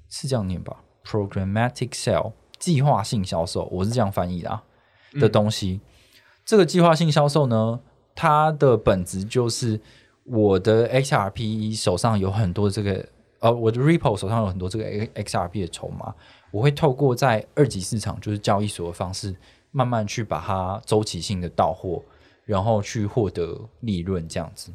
[0.07, 4.63] 是这样念吧？programmatic sell 计划性销售，我是这样翻译的啊
[5.19, 5.81] 的东西。
[6.45, 7.79] 这个计划性销售呢，
[8.15, 9.79] 它的本质就是
[10.23, 13.07] 我的 XRP 手上有很多这个
[13.39, 14.85] 呃，我的 Ripple 手上有很多这个
[15.23, 16.13] XRP 的筹码，
[16.51, 19.35] 我会透过在二级市场，就是交易所的方式，
[19.71, 22.03] 慢慢去把它周期性的到货，
[22.45, 24.71] 然后去获得利润这样子。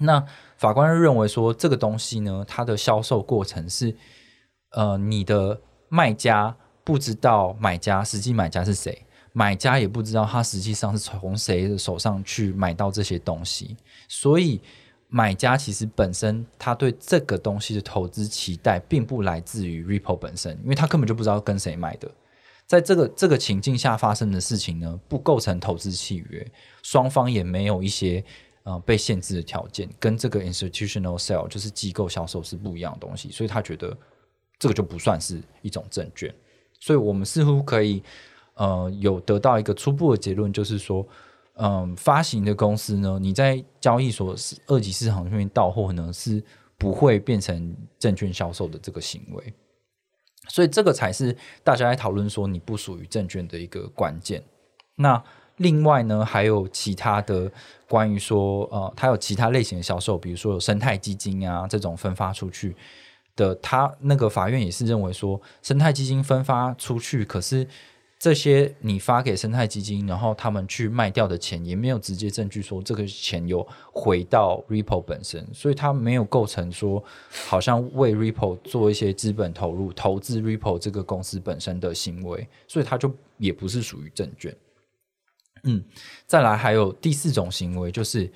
[0.00, 0.22] 那
[0.56, 3.94] 法官认为说，这个东西呢，它的销售过程是，
[4.72, 9.05] 呃，你的卖家不知道买家实际买家是谁，
[9.38, 13.76] 买家也不知道他实际上是从谁的手上去买到这些东西，
[14.08, 14.58] 所以
[15.08, 22.10] 买家其实本身他对这个东西的投资期待，并不来自于 Ripple 本身，因为他根本就不知道跟谁买的。
[22.66, 26.50] 在这个这个情境下发生的事情呢，不构成投资契约，
[26.82, 28.24] 双方也没有一些
[28.62, 33.94] 呃被限制的条件，跟这个 institutional sale 就是机构销售是不一样的东西，所以他觉得
[34.58, 36.34] 这个就不算是一种证券，
[36.80, 38.02] 所以我们似乎可以
[38.56, 41.06] 呃有得到一个初步的结论，就是说，
[41.54, 44.34] 嗯、发行的公司呢，你在交易所
[44.66, 46.42] 二级市场上面到货呢，是
[46.76, 49.54] 不会变成证券销售的这个行为。
[50.48, 54.42] 所以这个才是大家在讨论说你不属于证券的一个关键。
[54.96, 55.22] 那
[55.56, 57.50] 另外呢，还有其他的
[57.88, 62.76] 关于说，呃，它有其他类型的销售，比如说有生态基金啊这种分发出去
[63.34, 67.66] 的，它那个法院也是认为说，生态基金分发出去，可是
[68.18, 77.04] 这些你发给生态基金，然后他们去卖掉的钱，也没有直接证据说这个钱有回到 Ripple 本身，所以它没有构成说
[77.46, 84.56] 好像为 Ripple 做一些资本投入、投资 Ripple 这个公司本身的行为，所以它就也不是属于证券。
[85.64, 85.84] 嗯，
[86.26, 88.32] 再来还有第四种行为，就是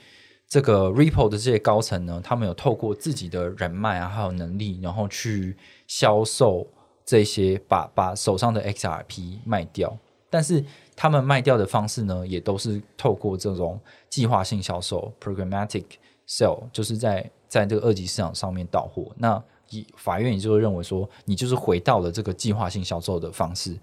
[0.46, 5.56] 这个 Ripple 的这些高层呢，他们有透过自己的人脉啊，还有能力，然后去
[5.86, 6.66] 销售
[7.10, 9.98] 这些把把手上的 XRP 卖掉，
[10.30, 15.86] 但是他们卖掉的方式呢，也都是透过这种计划性销售 （programmatic
[16.28, 19.10] sell），就是在在这个二级市场上面到货。
[19.16, 23.76] 那以法院也就认为说，你就是回到了这个计划性销售的方式，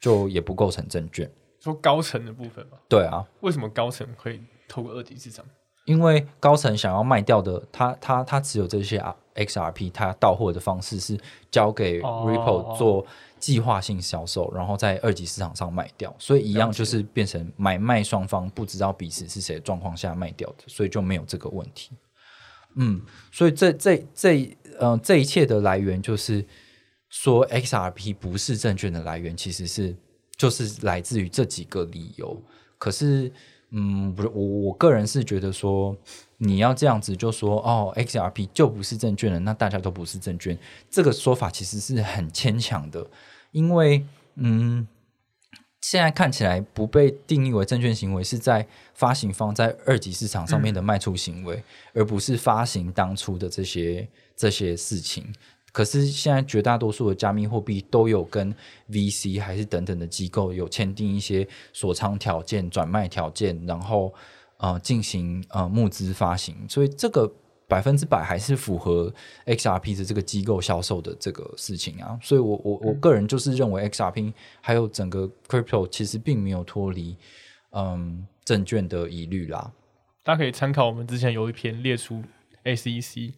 [0.00, 1.30] 就也不构成证券。
[1.60, 5.46] 说高层的部分嘛，对啊，为什么高层会透过二级市场？
[5.84, 11.18] 因为高层想要卖掉的，他他他持有这些啊 XRP，他到货的方式是
[11.50, 13.06] 交给哦 Ripple 做
[13.38, 21.90] 计划性销售，然后在二级市场上卖掉，所以一样就是变成买卖双方不知道彼此是谁的状况下卖掉的，所以就没有这个问题。
[22.76, 26.44] 嗯，所以这这这呃这一切的来源就是
[27.10, 29.94] 说 XRP 不是证券的来源，其实是
[30.36, 32.42] 就是来自于这几个理由。
[32.78, 33.32] 可是，
[33.74, 35.96] 嗯，不是我我个人是觉得说，
[36.38, 40.56] 你要这样子就说哦，XRP 就不是证券了，那大家都不是证券，
[40.88, 43.06] 这个说法其实是很牵强的，
[43.52, 44.06] 因为
[44.36, 44.86] 嗯。
[45.86, 51.62] 现在看起来不被定义为证券行为，是在发行方在二级市场上面的卖出行为，
[51.92, 55.30] 而不是发行当初的这些这些事情。
[55.74, 58.54] 可是现在绝大多数的加密货币都有跟
[58.90, 64.14] VC 还是等等的机构有签订一些锁仓条件、转卖条件，然后
[64.58, 67.28] 呃进行呃募资发行，所以这个
[67.66, 69.12] 百分之百还是符合
[69.46, 72.16] XRP 的这个机构销售的这个事情啊。
[72.22, 77.16] 所以我我我个人就是认为 XRP 还有整个 crypto 其实并没有脱离
[77.72, 79.72] 嗯证券的疑虑啦。
[80.22, 82.22] 大家可以参考我们之前有一篇列出
[82.62, 83.32] SEC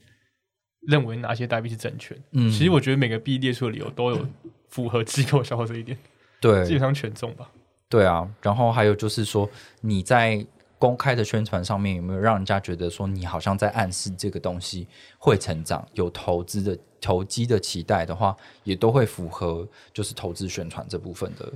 [0.87, 2.17] 认为哪些代币是证券。
[2.33, 4.27] 嗯其实我觉得每个币列出的理由都有
[4.69, 5.99] 符合机构消费这一点，
[6.41, 7.51] 对基本上全中吧。
[7.89, 9.49] 对啊，然后还有就是说
[9.81, 10.45] 你在
[10.79, 14.87] 公开的宣传上面有没有让人家觉得说你好像在暗示这个东西
[15.19, 21.53] 会成长，有投资的投机的期待的话，也都会符合就是投资宣传这部分的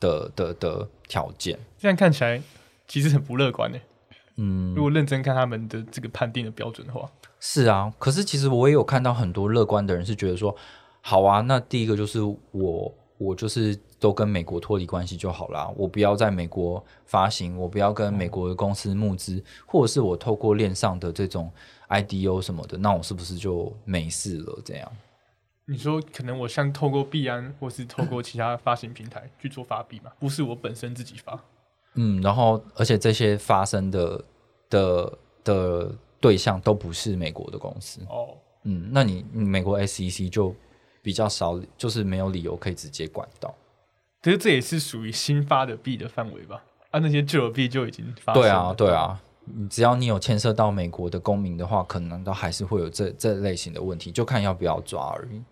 [0.00, 1.58] 的的的条件。
[1.78, 2.42] 这样看起来
[2.86, 3.78] 其实很不乐观呢。
[4.36, 7.08] 嗯如，果认真看他们的这个判定的标准的话，
[7.46, 10.56] 是啊，可是其实我也有看到很多乐观的人是觉得说，
[11.02, 12.22] 好啊，那第一个就是
[12.52, 21.52] 我我就是都跟美国脱离关系就好啦，我不要在美国发行，我不要跟美国的公司募资，或者是我透过链上的这种
[21.90, 24.58] IDO 什么的，那我是不是就没事了？
[24.64, 24.90] 这样？
[25.66, 31.38] 你说可能我像透过币安或是透过其他发行平台去做发币嘛，不是我本身自己发。
[31.96, 34.24] 嗯，然后而且这些发生的
[34.70, 35.94] 的的
[36.24, 38.00] 对象都不是美国的公司。
[38.08, 40.54] 哦，嗯，那你你美国 SEC 就
[41.02, 43.54] 比较少，就是没有理由可以直接管到。
[44.22, 46.64] 可是这也是属于新发的币的范围吧？
[46.92, 55.42] 啊，那些旧的币就已经发生对啊，对啊，你只要你有牵涉到美国的公民的话，可能都还是会有这这类型的问题，就看要不要抓而已。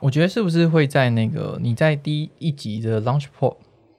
[0.00, 3.26] 我觉得是不是会在那个你在第一集的 launch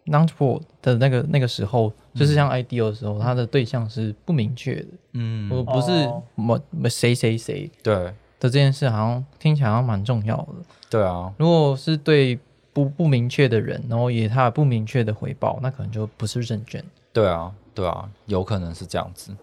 [0.05, 6.23] port 的那个那个时候，就是像 IDO 的时候，它的对象是不明确的，嗯，我不是哦。
[6.35, 8.13] 某某谁谁谁对。
[8.39, 10.55] 的这件事，好像听起来好像蛮重要的。
[10.89, 12.37] 对啊，如果是对
[12.73, 16.83] 不不明确的人，然后也他有不明确的回报，那可能就不是证券。
[17.13, 19.33] 对啊，对啊，有可能是这样子。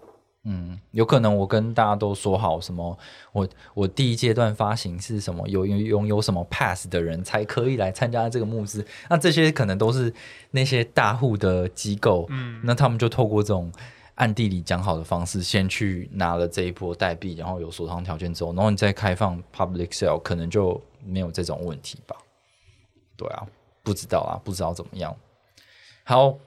[0.45, 2.99] 嗯，有可能我跟大家都说好什么，
[3.32, 8.84] 我我第一阶段发行是什么，有有拥有什么 pass 的人才可以来参加这个募资。
[9.11, 10.12] 那这些可能都是
[10.51, 13.70] 那些大户的机构，嗯，那他们就透过这种
[14.14, 22.16] 暗地里讲好的方式，先去拿了这一波代币，然后有锁仓条件之后，然后你再开放 public sale，可能就没有这种问题吧？
[23.16, 23.47] 对啊，
[23.82, 25.14] 不知道啊，不知道怎么样。
[26.05, 26.38] 好，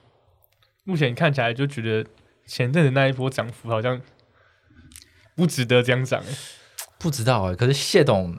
[0.84, 2.10] 目前看起来就觉得
[2.46, 4.02] 前阵子那一波涨幅好像
[5.36, 6.34] 不值得这样涨哎。
[7.00, 8.34] 不知道哎、可是谢董，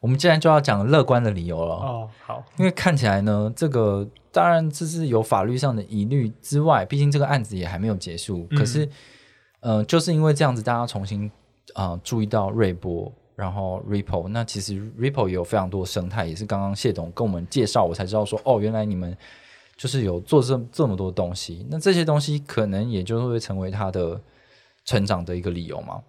[0.00, 8.46] 我们既然就要讲乐观的理由了，哦，好，因为看起来呢，这个当然这是有法律上的疑虑之外，毕竟这个案子也还没有结束。
[8.50, 8.86] 嗯可是，
[9.60, 11.30] 呃，就是因为这样子，大家重新
[11.74, 19.16] 呃注意到瑞波，然后 Ripple，那其实 Ripple 也有非常多生态，也是刚刚谢董跟我们介绍，我才知道说，哦，原来你们
[19.82, 24.20] 就是有做这这么多东西，那这些东西可能也就会成为他的
[24.84, 26.00] 成长的一个理由嘛。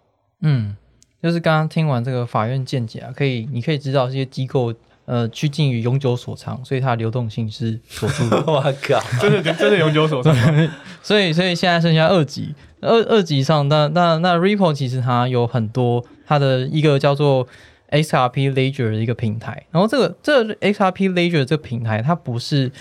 [0.42, 0.78] 嗯，
[1.24, 4.72] 就是刚刚听完这个法院见解啊，可以你可以知道这些机构
[5.06, 8.38] 呃趋近于永久所长，所以它的流动性是锁住的。
[8.46, 9.02] 我靠！
[9.20, 10.36] 真的真的永久所长，
[11.02, 17.48] 所以所以现在剩下二级，二二级上，那那那 Ripple 其实它有很多它的一个叫做
[17.90, 22.72] XRP Ledger 的一个平台，然后这个这个 XRP Ledger 这个平台它不是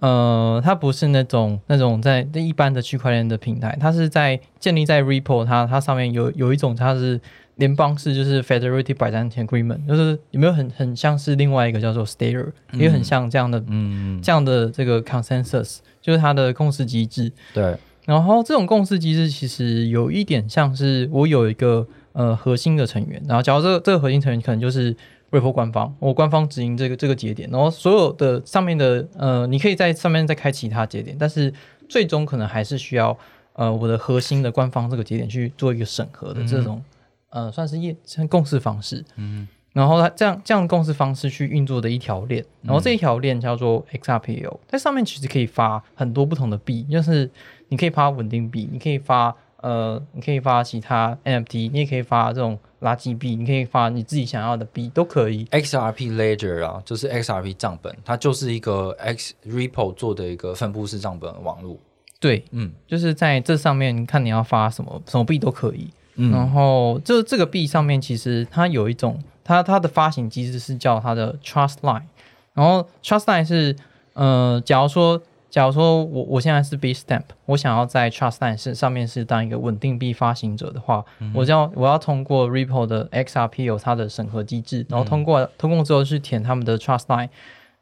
[0.00, 7.20] 呃它不是那种那种在在一般的区块链的平台，它是在建立在 Ripple 它它上面有有一种它是
[7.56, 17.32] 联邦式就是 Federated Byzantine Agreement，就是有没有很很像是另外一个叫做 Stater，、也很像这样的嗯，这样的这个 consensus，就是它的共识机制。
[17.52, 17.76] 对，
[18.06, 24.94] 然后这种共识机制其实有一点像是我有一个呃核心的成员，然后假如这个这个核心成员可能就是
[25.30, 31.52] Ripple 官方，我官方直营这个这个节点，然后所有的上面的呃，你可以在上面再开其他节点，但是
[31.88, 33.16] 最终可能还是需要
[33.52, 36.82] 呃我的核心的官方这个节点去做一个审核的这种、
[37.30, 39.04] 呃算是业算共识方式。
[39.16, 47.30] 嗯然后它这样这样的共识方式去运作的一条链，然后这一条链叫做 XRPL，在上面其实可以发很多不同的币，就是
[47.68, 55.44] 你可以发稳定币，你可以发呃，你可以发其他 NFT，你也可以发这种垃圾币，你可以发你自己想要的币都可以。
[55.46, 61.76] XRP Ledger 啊，就是 XRP 账本，它就是一个 X Ripple 做的一个分布式账本网络。
[62.20, 65.90] 对，嗯就是在这上面，看你要发什么什么币都可以。
[66.14, 72.02] 然嗯后这这个币上面其实它有一种，它它的发行机制是叫它的 Trust Line，
[72.54, 73.76] 然后 Trust Line 是
[74.14, 87.28] 呃，假如说假如说我我现在是 B Stamp，我想要在 Trust Line 是上面是当一个稳定币发行者的话，我就要我要通过 Ripple 的 XRP 有它的审核机制，然后通过、通过之后去填他们的 Trust Line，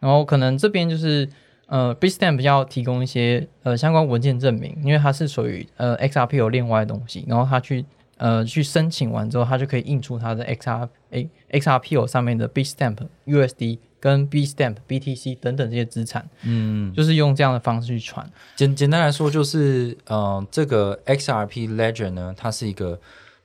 [0.01, 1.29] 然后可能这边就是。
[1.69, 7.85] 呃 b s t a m p 要提供一些呃相关文件证明，因为它是属于呃 XRP 有另外的东西，然后它去
[8.19, 18.25] 呃去申请完之后，它就可以印出它的 XR A XRP 有上面的 B Stamp USD 跟 B Stamp BTC 等等这些资产，嗯，就是用这样的方式去传。
[18.55, 22.97] 简简单来说就是，呃，这个 XRP Ledger 呢，它是一个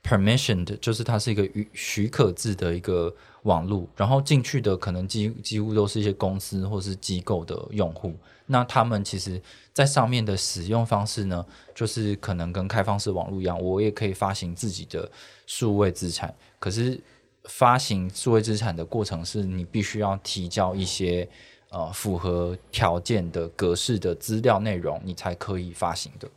[0.04, 8.14] permissioned，就是它是一个许许可制的一个网络，然后进去的可能几几乎都是一些公司或是机构的用户。
[8.46, 9.42] 那他们其实
[9.74, 11.44] 在上面的使用方式呢，
[11.74, 15.10] 就是可能跟开放式网络一样，我也可以发行自己的
[15.48, 17.00] 数位资产，可是
[17.46, 21.28] 发行数位资产的过程是你必须要提交一些
[21.70, 26.28] 呃符合条件的格式的资料内容，你才可以发行的。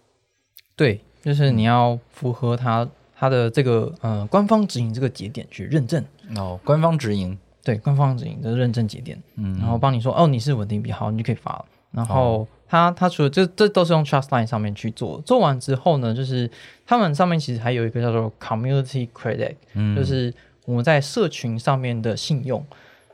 [0.76, 6.04] 对，就是你要符合它它的这个呃官方指引这个节点去认证。
[6.36, 11.64] 哦，官方指引对，官方指引的认证节点，嗯，然后帮你说哦，你是稳定币，好，你就可以发了。
[11.92, 16.50] 然后它它除了这这都是用 Trust Line 上面去做，做完之后呢，就是
[16.84, 20.34] 他们上面其实还有一个叫做 Community Credit，嗯就是
[20.64, 22.64] 我们在社群上面的信用。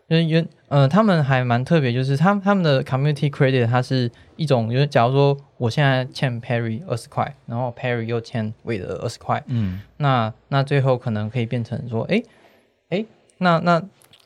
[0.09, 12.21] 因为原呃，他们还蛮特别，就是他他们的 community credit 它是一种，就是假如说我现在欠 Perry 二十块，然后 Perry 又欠韦德二十块，嗯，那那最后可能可以变成说，哎
[12.89, 13.05] 哎，
[13.39, 13.81] 那那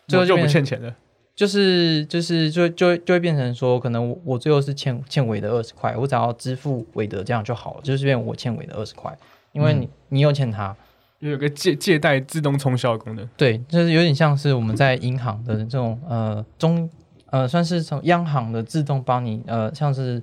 [0.09, 0.95] 最后我就不变欠钱了。
[1.37, 9.15] 就是就是就就就会变成说，可能我我最后是欠欠韦德二十块，我只要支付韦德这样就好了，就是变我欠韦德二十块，
[9.53, 10.75] 因为你、你又欠他，
[11.31, 16.89] 有个借借贷自动冲销的功能，对，就是有点像是我们在银行的这种呃中
[17.31, 20.23] 呃算是从央行的自动帮你呃像是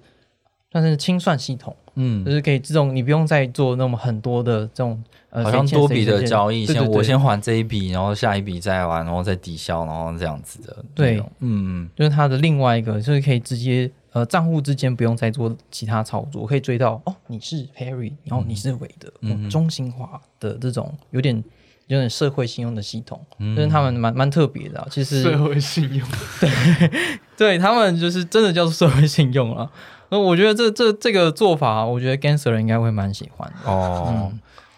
[0.71, 2.23] 算是清算系统，嗯。
[2.23, 10.85] 就，是可以自动你不用再做那么很多的这种呃好像多笔的交易，先我先还这一笔，然后下一笔再还，然后再抵消，然后这样子的。
[10.93, 11.89] 对嗯。
[11.95, 21.43] 就是它的另外一个，就是可以直接呃账户之间不用再做其他操作，可以追到哦你是 Perry，然后你是韦德，嗯哦中心化的这种有点
[21.87, 24.87] 有点社会信用的系统，嗯就是他们蛮蛮特别的、啊。
[24.89, 26.07] 其实社会信用。
[26.39, 26.91] 对
[27.37, 29.69] 对他们就是真的叫做社会信用了。
[30.09, 33.71] 那我觉得这这这个做法，我觉得 Gangster 应该会蛮喜欢的。
[33.71, 34.31] 哦，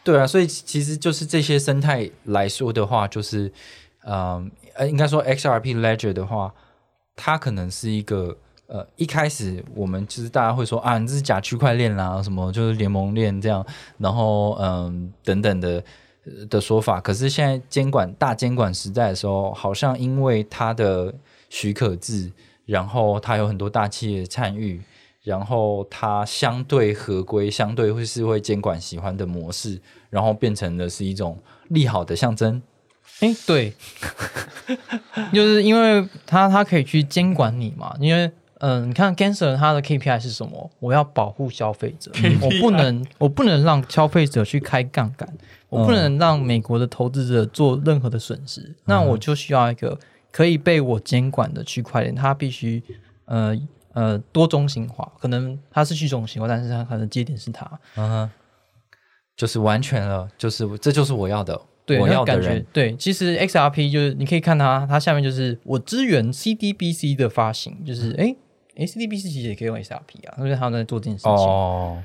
[0.03, 3.51] 对啊，所以其实就是这些生态来说的话，就是
[4.05, 6.53] 嗯呃，应该说 XRP Ledger 的话，
[7.15, 8.37] 它可能是一个
[8.73, 13.63] 呃，一开始我们就是大家会说啊，这是假区块链啦，什么就是联盟链这样，
[13.99, 15.83] 然后嗯等等的。
[16.49, 21.13] 的说法，可是现在监管大监管时代的时候，好像因为它的
[21.49, 22.31] 许可制，
[22.65, 24.81] 然后它有很多大企业参与，
[25.23, 32.61] 然后它相对合规，相对会是会监管喜欢的模式，然后变成的是一种利好的象征。
[33.19, 33.73] 哎，对，
[35.33, 38.31] 就是因为他他可以去监管你嘛，因为
[38.65, 40.71] 嗯、你看 Gangster 它的 KPI 是什么？
[40.79, 42.09] 我要保护消费者，
[42.41, 45.27] 我不能我不能让消费者去开杠杆，
[45.67, 49.99] 我不能让美国的投资者做任何的损失，那我就需要一个
[50.31, 52.81] 可以被我监管的区块链，它必须
[53.25, 53.53] 呃
[53.91, 58.29] 呃多中心化，可能它是去中心化，但是它可能节点是它，嗯哼，
[59.35, 62.63] 就是完全了，就是这就是我要的，对，我要感觉。
[62.71, 68.33] 对，其实 XRP 就是你可以看它，它下面就是我支援 CDBC 的发行，就是哎
[68.75, 71.31] 哎 CDBC 其实也可以用 XRP 啊，因为他们在做这件事情。
[71.31, 72.03] 哦，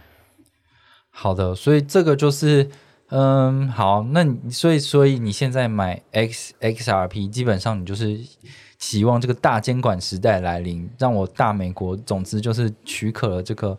[1.11, 2.69] 好的，所以这个就是，
[3.09, 8.21] 嗯，好，那你所以所以你现在买 X XRP，基本上你就是
[8.79, 13.79] 希望这个大监管时代来临，让我大美国，总之就是许可了这个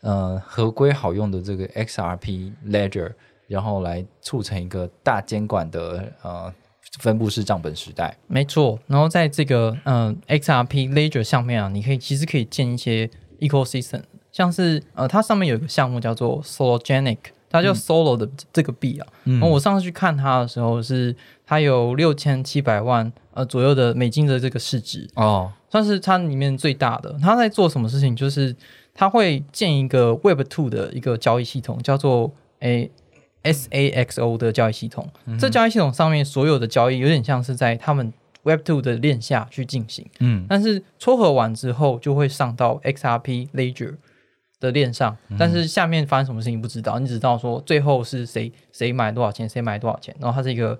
[0.00, 3.12] 呃合规好用的这个 XRP Ledger，
[3.46, 6.54] 然后来促成一个大监管的呃
[6.98, 8.16] 分布式账本时代。
[8.26, 13.08] 没错，然后在这个嗯、XRP Ledger 上面啊，你可以其实可以建一些
[13.40, 17.18] ecosystem，像是呃它上面有一个项目叫做 Sologenic，
[17.50, 19.06] 它叫 Solo 的这个币啊。
[19.24, 21.14] 然后我上次去看它的时候是
[21.46, 27.16] 它有六千七百万呃左右的美金的这个市值，哦，算是它里面最大的。
[27.22, 28.16] 它在做什么事情？
[28.16, 28.54] 就是
[28.94, 32.90] 它会建一个 Web Two 的一个交易系统，叫做诶
[33.52, 35.08] SAXO 的交易系统。
[35.38, 38.12] 这交易系统上面所有的交易有点像是在他们
[38.44, 40.46] Web Two 的链下去进行，嗯。
[40.48, 43.96] 但是撮合完之后就会上到 XRP Ledger
[44.60, 50.78] 的链上，但是下面发生什么事情不知道，你只知道说最后是谁谁买多少钱，谁买多少钱，然后它是一个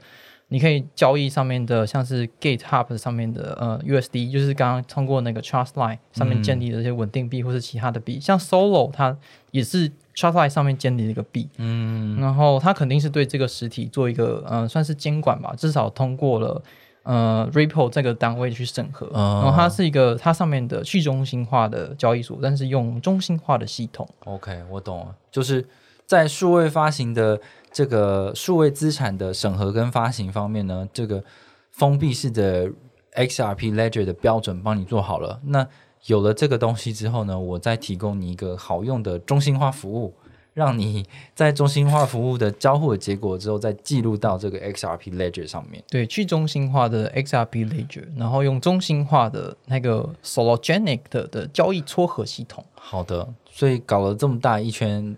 [0.48, 9.16] 你可以交易上面的，像是 GateHub 上面的呃 USD，就是刚刚通过那个 Trust Line 上面建立的这些稳定币或是其他的币，像 Solo 它
[9.50, 9.92] 也是
[10.26, 12.20] Line 上面建立的一个币，嗯。
[12.20, 16.62] 然后它肯定是对这个实体做一个呃算是监管吧，至少通过了
[17.04, 19.42] 呃 Ripple 这个单位去审核，哦。
[19.42, 24.08] 然后它是一个它上面的去中心化的交易所，但是用中心化的系统。
[24.24, 25.66] OK，我懂了，就是
[26.04, 27.40] 在数位发行的
[27.70, 31.22] 这个数位资产的审核跟发行方面呢，这个
[31.70, 32.68] 封闭式的
[33.14, 35.40] XRP Ledger 的标准帮你做好了。
[35.44, 35.66] 那
[36.06, 40.14] 有了这个东西之后呢，我再提供你一个好用的中心化服务，
[40.54, 45.82] 让你在中心化服务的交互的结果之后，再记录到这个 XRP Ledger 上面。
[45.88, 52.64] 对去中心化的 XRP Ledger，然后用中心化的那个 Sologenic 的的交易撮合系统。
[52.74, 55.16] 好的，所以搞了这么大一圈，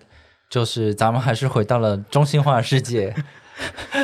[0.49, 3.15] 就是咱们还是回到了中心化的世界。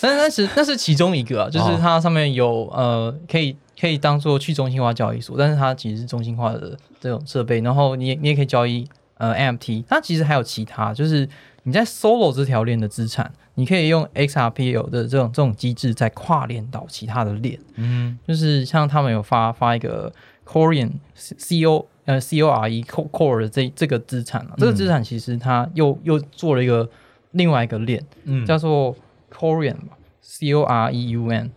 [0.00, 8.86] 但是那是那是其中一个啊，就是哦它上面有呃可以可以当做去中心化交易所，但是它其实是中心化的这种设备，然后你也你也可以交易
[9.18, 11.28] 呃 MT，它其实还有其他，就是
[11.64, 17.58] 你在 Solo 这条链的资产，你可以用 XRP 的这种这种机制在跨链到其他的链。
[17.76, 18.18] 嗯。
[18.26, 20.12] 就是像他们有发发一个
[20.46, 26.88] Corean C O 呃 C O R E Core Core 的这这个资产啊，这个资产其实它又又做了一个
[27.32, 28.44] 另外一个链，嗯。
[28.44, 28.94] 叫做
[29.32, 31.50] Corian 吧，C O R E U N，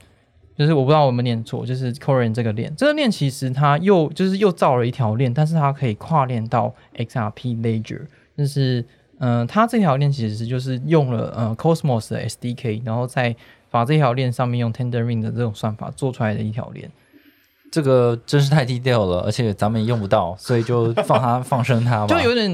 [0.58, 8.02] 就是我不知道我们念错，就是 Corian 这个链，这个链其实它又就是又造了一条链，但是它可以跨链到 XRP Ledger，
[8.36, 8.84] 就是
[9.20, 13.36] 嗯、呃它这条链其实就是用了呃 Cosmos 的 SDK，然后再
[13.70, 16.90] 把这条链上面用 Tendermint 的这种算法做出来的一条链。
[17.70, 22.08] 这个真是太低调了，而且咱们也用不到，所以就放它 放生它吧。
[22.08, 22.50] 就有点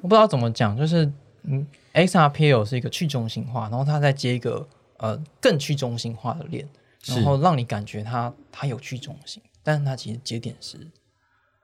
[0.00, 1.04] 我不知道怎么讲，就是
[1.42, 4.64] 嗯，XRPL 是一个去中心化，然后它再接一个
[4.98, 6.68] 呃更去中心化的链，是
[7.06, 10.76] 然后让你感觉它它有去中心，但是它其实节点是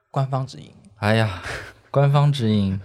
[0.09, 0.71] 官方直营。
[0.97, 1.41] 哎呀，
[1.91, 2.79] 官方直营，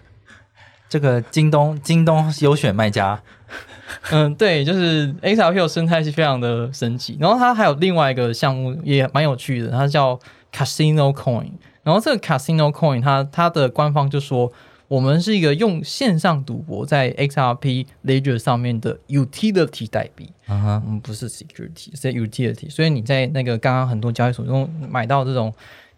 [0.88, 3.22] 这个京东京东优选卖家，
[4.10, 10.18] 嗯，对，就是 XRPL 生态是非常的神奇，然后它还有另外一个项目也蛮有趣的，它叫
[10.52, 11.52] Casino Coin。
[11.84, 14.52] 然后这个 Casino Coin 它它的官方就说，
[14.88, 20.32] 我们是一个用线上赌博在 XRP Ledger 上面的 utility 代币。
[20.48, 25.52] 嗯哼，嗯不是 security，是 utility，所以你在那个刚刚很多交易所中买到这种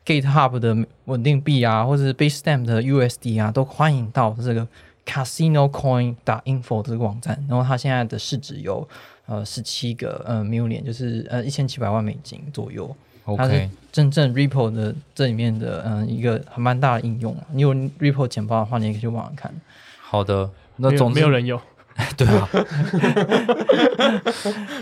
[0.05, 4.67] GitHub 的稳定币啊，或者是 Bitstamp 的 USD 啊，都欢迎到这个
[5.07, 7.45] CasinoCoin 打 info 这个网站。
[7.49, 8.87] 然后它现在的市值有
[9.27, 12.95] 呃十七个呃 million，就是呃一千七百万美金左右。
[13.37, 17.45] 它是真正 Ripple 的这里面的嗯、呃一个很蛮大的应用啊。
[17.53, 19.55] 你有 Ripple 钱包的话，你也可以去网上看。
[20.01, 21.61] 好的，那总没有人有，
[22.17, 22.49] 对啊，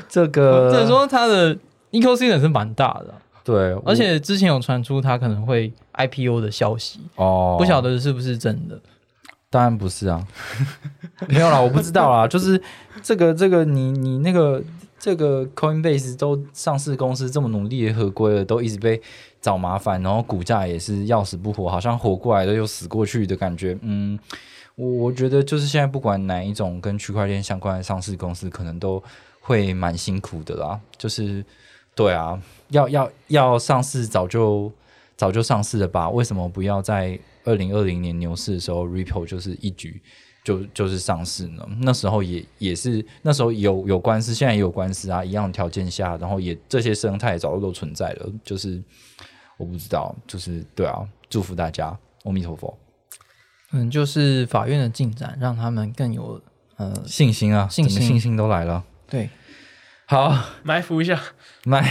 [0.08, 1.56] 这个只能说它的
[1.90, 8.78] ecosystem 是蛮大的啊、对，而且之前有传出它可能会 IPO 的消息，哦，不晓得是不是真的。
[9.50, 10.22] 当然不是啊，
[11.28, 12.28] 没有啦，我不知道啦。
[12.28, 12.60] 就是
[13.02, 14.62] 这个这个你你那个
[14.98, 19.00] 这个 Coinbase 都上市公司这么努力的合规了，都一直被
[19.40, 23.74] 找麻烦，然后股价也是要死不活，好像活过来的又死过去的感觉。
[23.80, 24.18] 嗯，
[24.78, 29.02] 我我觉得就是现在不管哪一种跟区块链相关的上市公司，可能都
[29.40, 30.80] 会蛮辛苦的啦。
[30.96, 31.44] 就是
[31.96, 34.72] 对啊，要要要上市早就
[35.16, 36.08] 早就上市了吧？
[36.08, 40.00] 为什么不要在二零二零年牛市的时候，Ripple 就是一举
[40.44, 41.68] 就就是上市呢？
[41.80, 48.30] 那时候也也是那时候有有官司，现在也有官司啊，一样的条件下，然后也这些生态早就都存在了。
[48.44, 48.80] 就是
[49.56, 52.78] 我不知道，就是对啊，祝福大家，阿弥陀佛，
[53.72, 56.40] 嗯，就是法院的进展让他们更有
[56.76, 58.00] 呃，信心啊，信心。
[58.00, 58.82] 信心都来了。
[59.10, 59.28] 对，
[60.06, 61.20] 好，埋伏一下，
[61.64, 61.84] 埋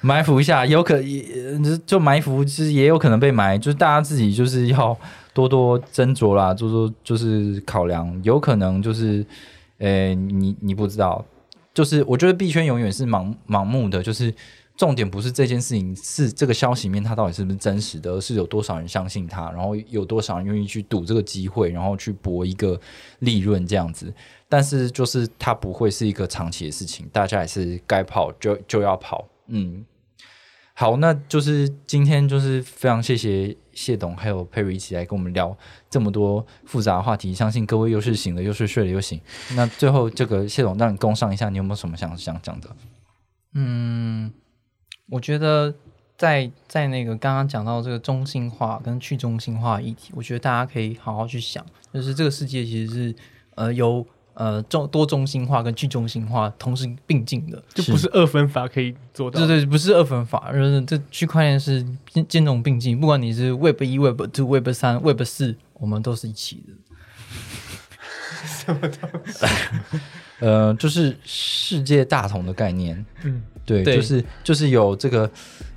[0.00, 4.96] 埋伏一下，有可也就就埋伏，其实也有可能被埋，就是大家自己就是要
[5.32, 9.24] 多多斟酌啦，多多就是考量，有可能就是，
[9.78, 11.24] 呃，你你不知道，
[11.72, 14.34] 就是我觉得币圈永远是盲盲目的，就是
[14.76, 22.80] 重点不是这件事情是这个消息面它到底是不是真实的，而是有多少人相信它，然后有多少人愿意去赌这个机会，然后去搏一个
[23.20, 24.12] 利润这样子。
[24.48, 29.84] 但是就是它不会是一个长期的事情，大家也是该跑就就要跑，嗯。
[30.76, 35.56] 好，那就是今天就是非常谢谢谢董还有佩瑞一起来跟我们聊
[35.88, 39.20] 这么多复杂的话题，相信各位又是醒了又是睡了又醒。
[39.54, 42.68] 那最后这个谢董让你攻上一下，你有没有什么想想讲的？
[43.52, 44.32] 嗯，
[45.10, 45.74] 我觉得
[46.16, 53.14] 在在那个刚刚讲到这个中心化跟去中心化的议题，我觉得大家可以好好去想，就是这个世界其实是
[53.54, 57.62] 呃由呃中多中心化跟去中心化同时并进的。
[57.74, 59.60] 就不是二分法可以做到对。
[59.60, 66.72] 对，不是二分法，就是这区块链是兼兼容并进，不管你是 Web 一、Web Two、Web 三、Web 四，我们都是一起的。
[70.40, 75.30] 呃，就是世界大同的概念，嗯，对，对就是就是有这个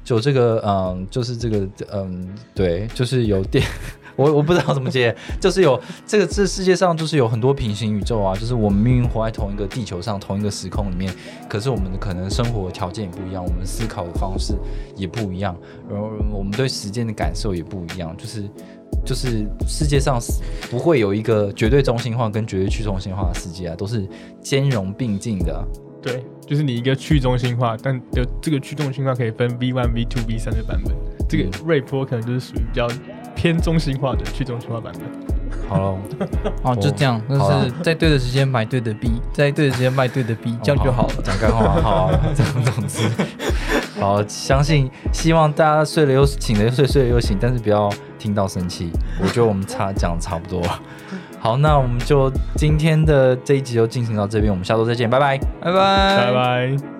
[0.08, 3.64] 有这个嗯，就是这个嗯，对，就是有电。
[4.18, 11.14] 我我不知道怎么接，就是有这个这世界上就是有很多平行宇宙啊，就是我们命运活在同一个地球上，同一个时空里面，
[11.48, 14.56] 可是我们的可能生活条件也不一样，我们思考的方式
[14.96, 15.56] 也不一样，
[15.88, 18.50] 然后我们对时间的感受也不一样，就是
[19.06, 20.34] 就是世界上是
[20.70, 24.08] 不会有一个绝对中心化跟绝对去中心化的世界啊，都是
[24.42, 25.64] 兼容并进的啊、
[26.02, 30.94] 对，就是你一个去中心化，但有这个去中心化可以分 V one、V two、V 三的版本。
[31.30, 32.88] 这个瑞波可能就是属于比较
[33.36, 35.04] 偏中心化的去中心化版本。
[35.68, 36.00] 好了，
[36.64, 41.16] 哦，就这样，就是在对的时间买对的币，在对的时间卖对的币，这样就好了。
[41.24, 43.04] 讲干话，好啊， 这样总之，
[44.00, 48.92] 好，相信希望大家睡了又醒了又睡，睡了又醒，但是不要听到生气。
[49.22, 50.62] 我觉得我们差讲得差不多。
[51.40, 55.38] 好，那我们就今天的这一集就进行到这边，我们下周再见，拜拜。
[55.62, 56.97] 拜拜拜拜。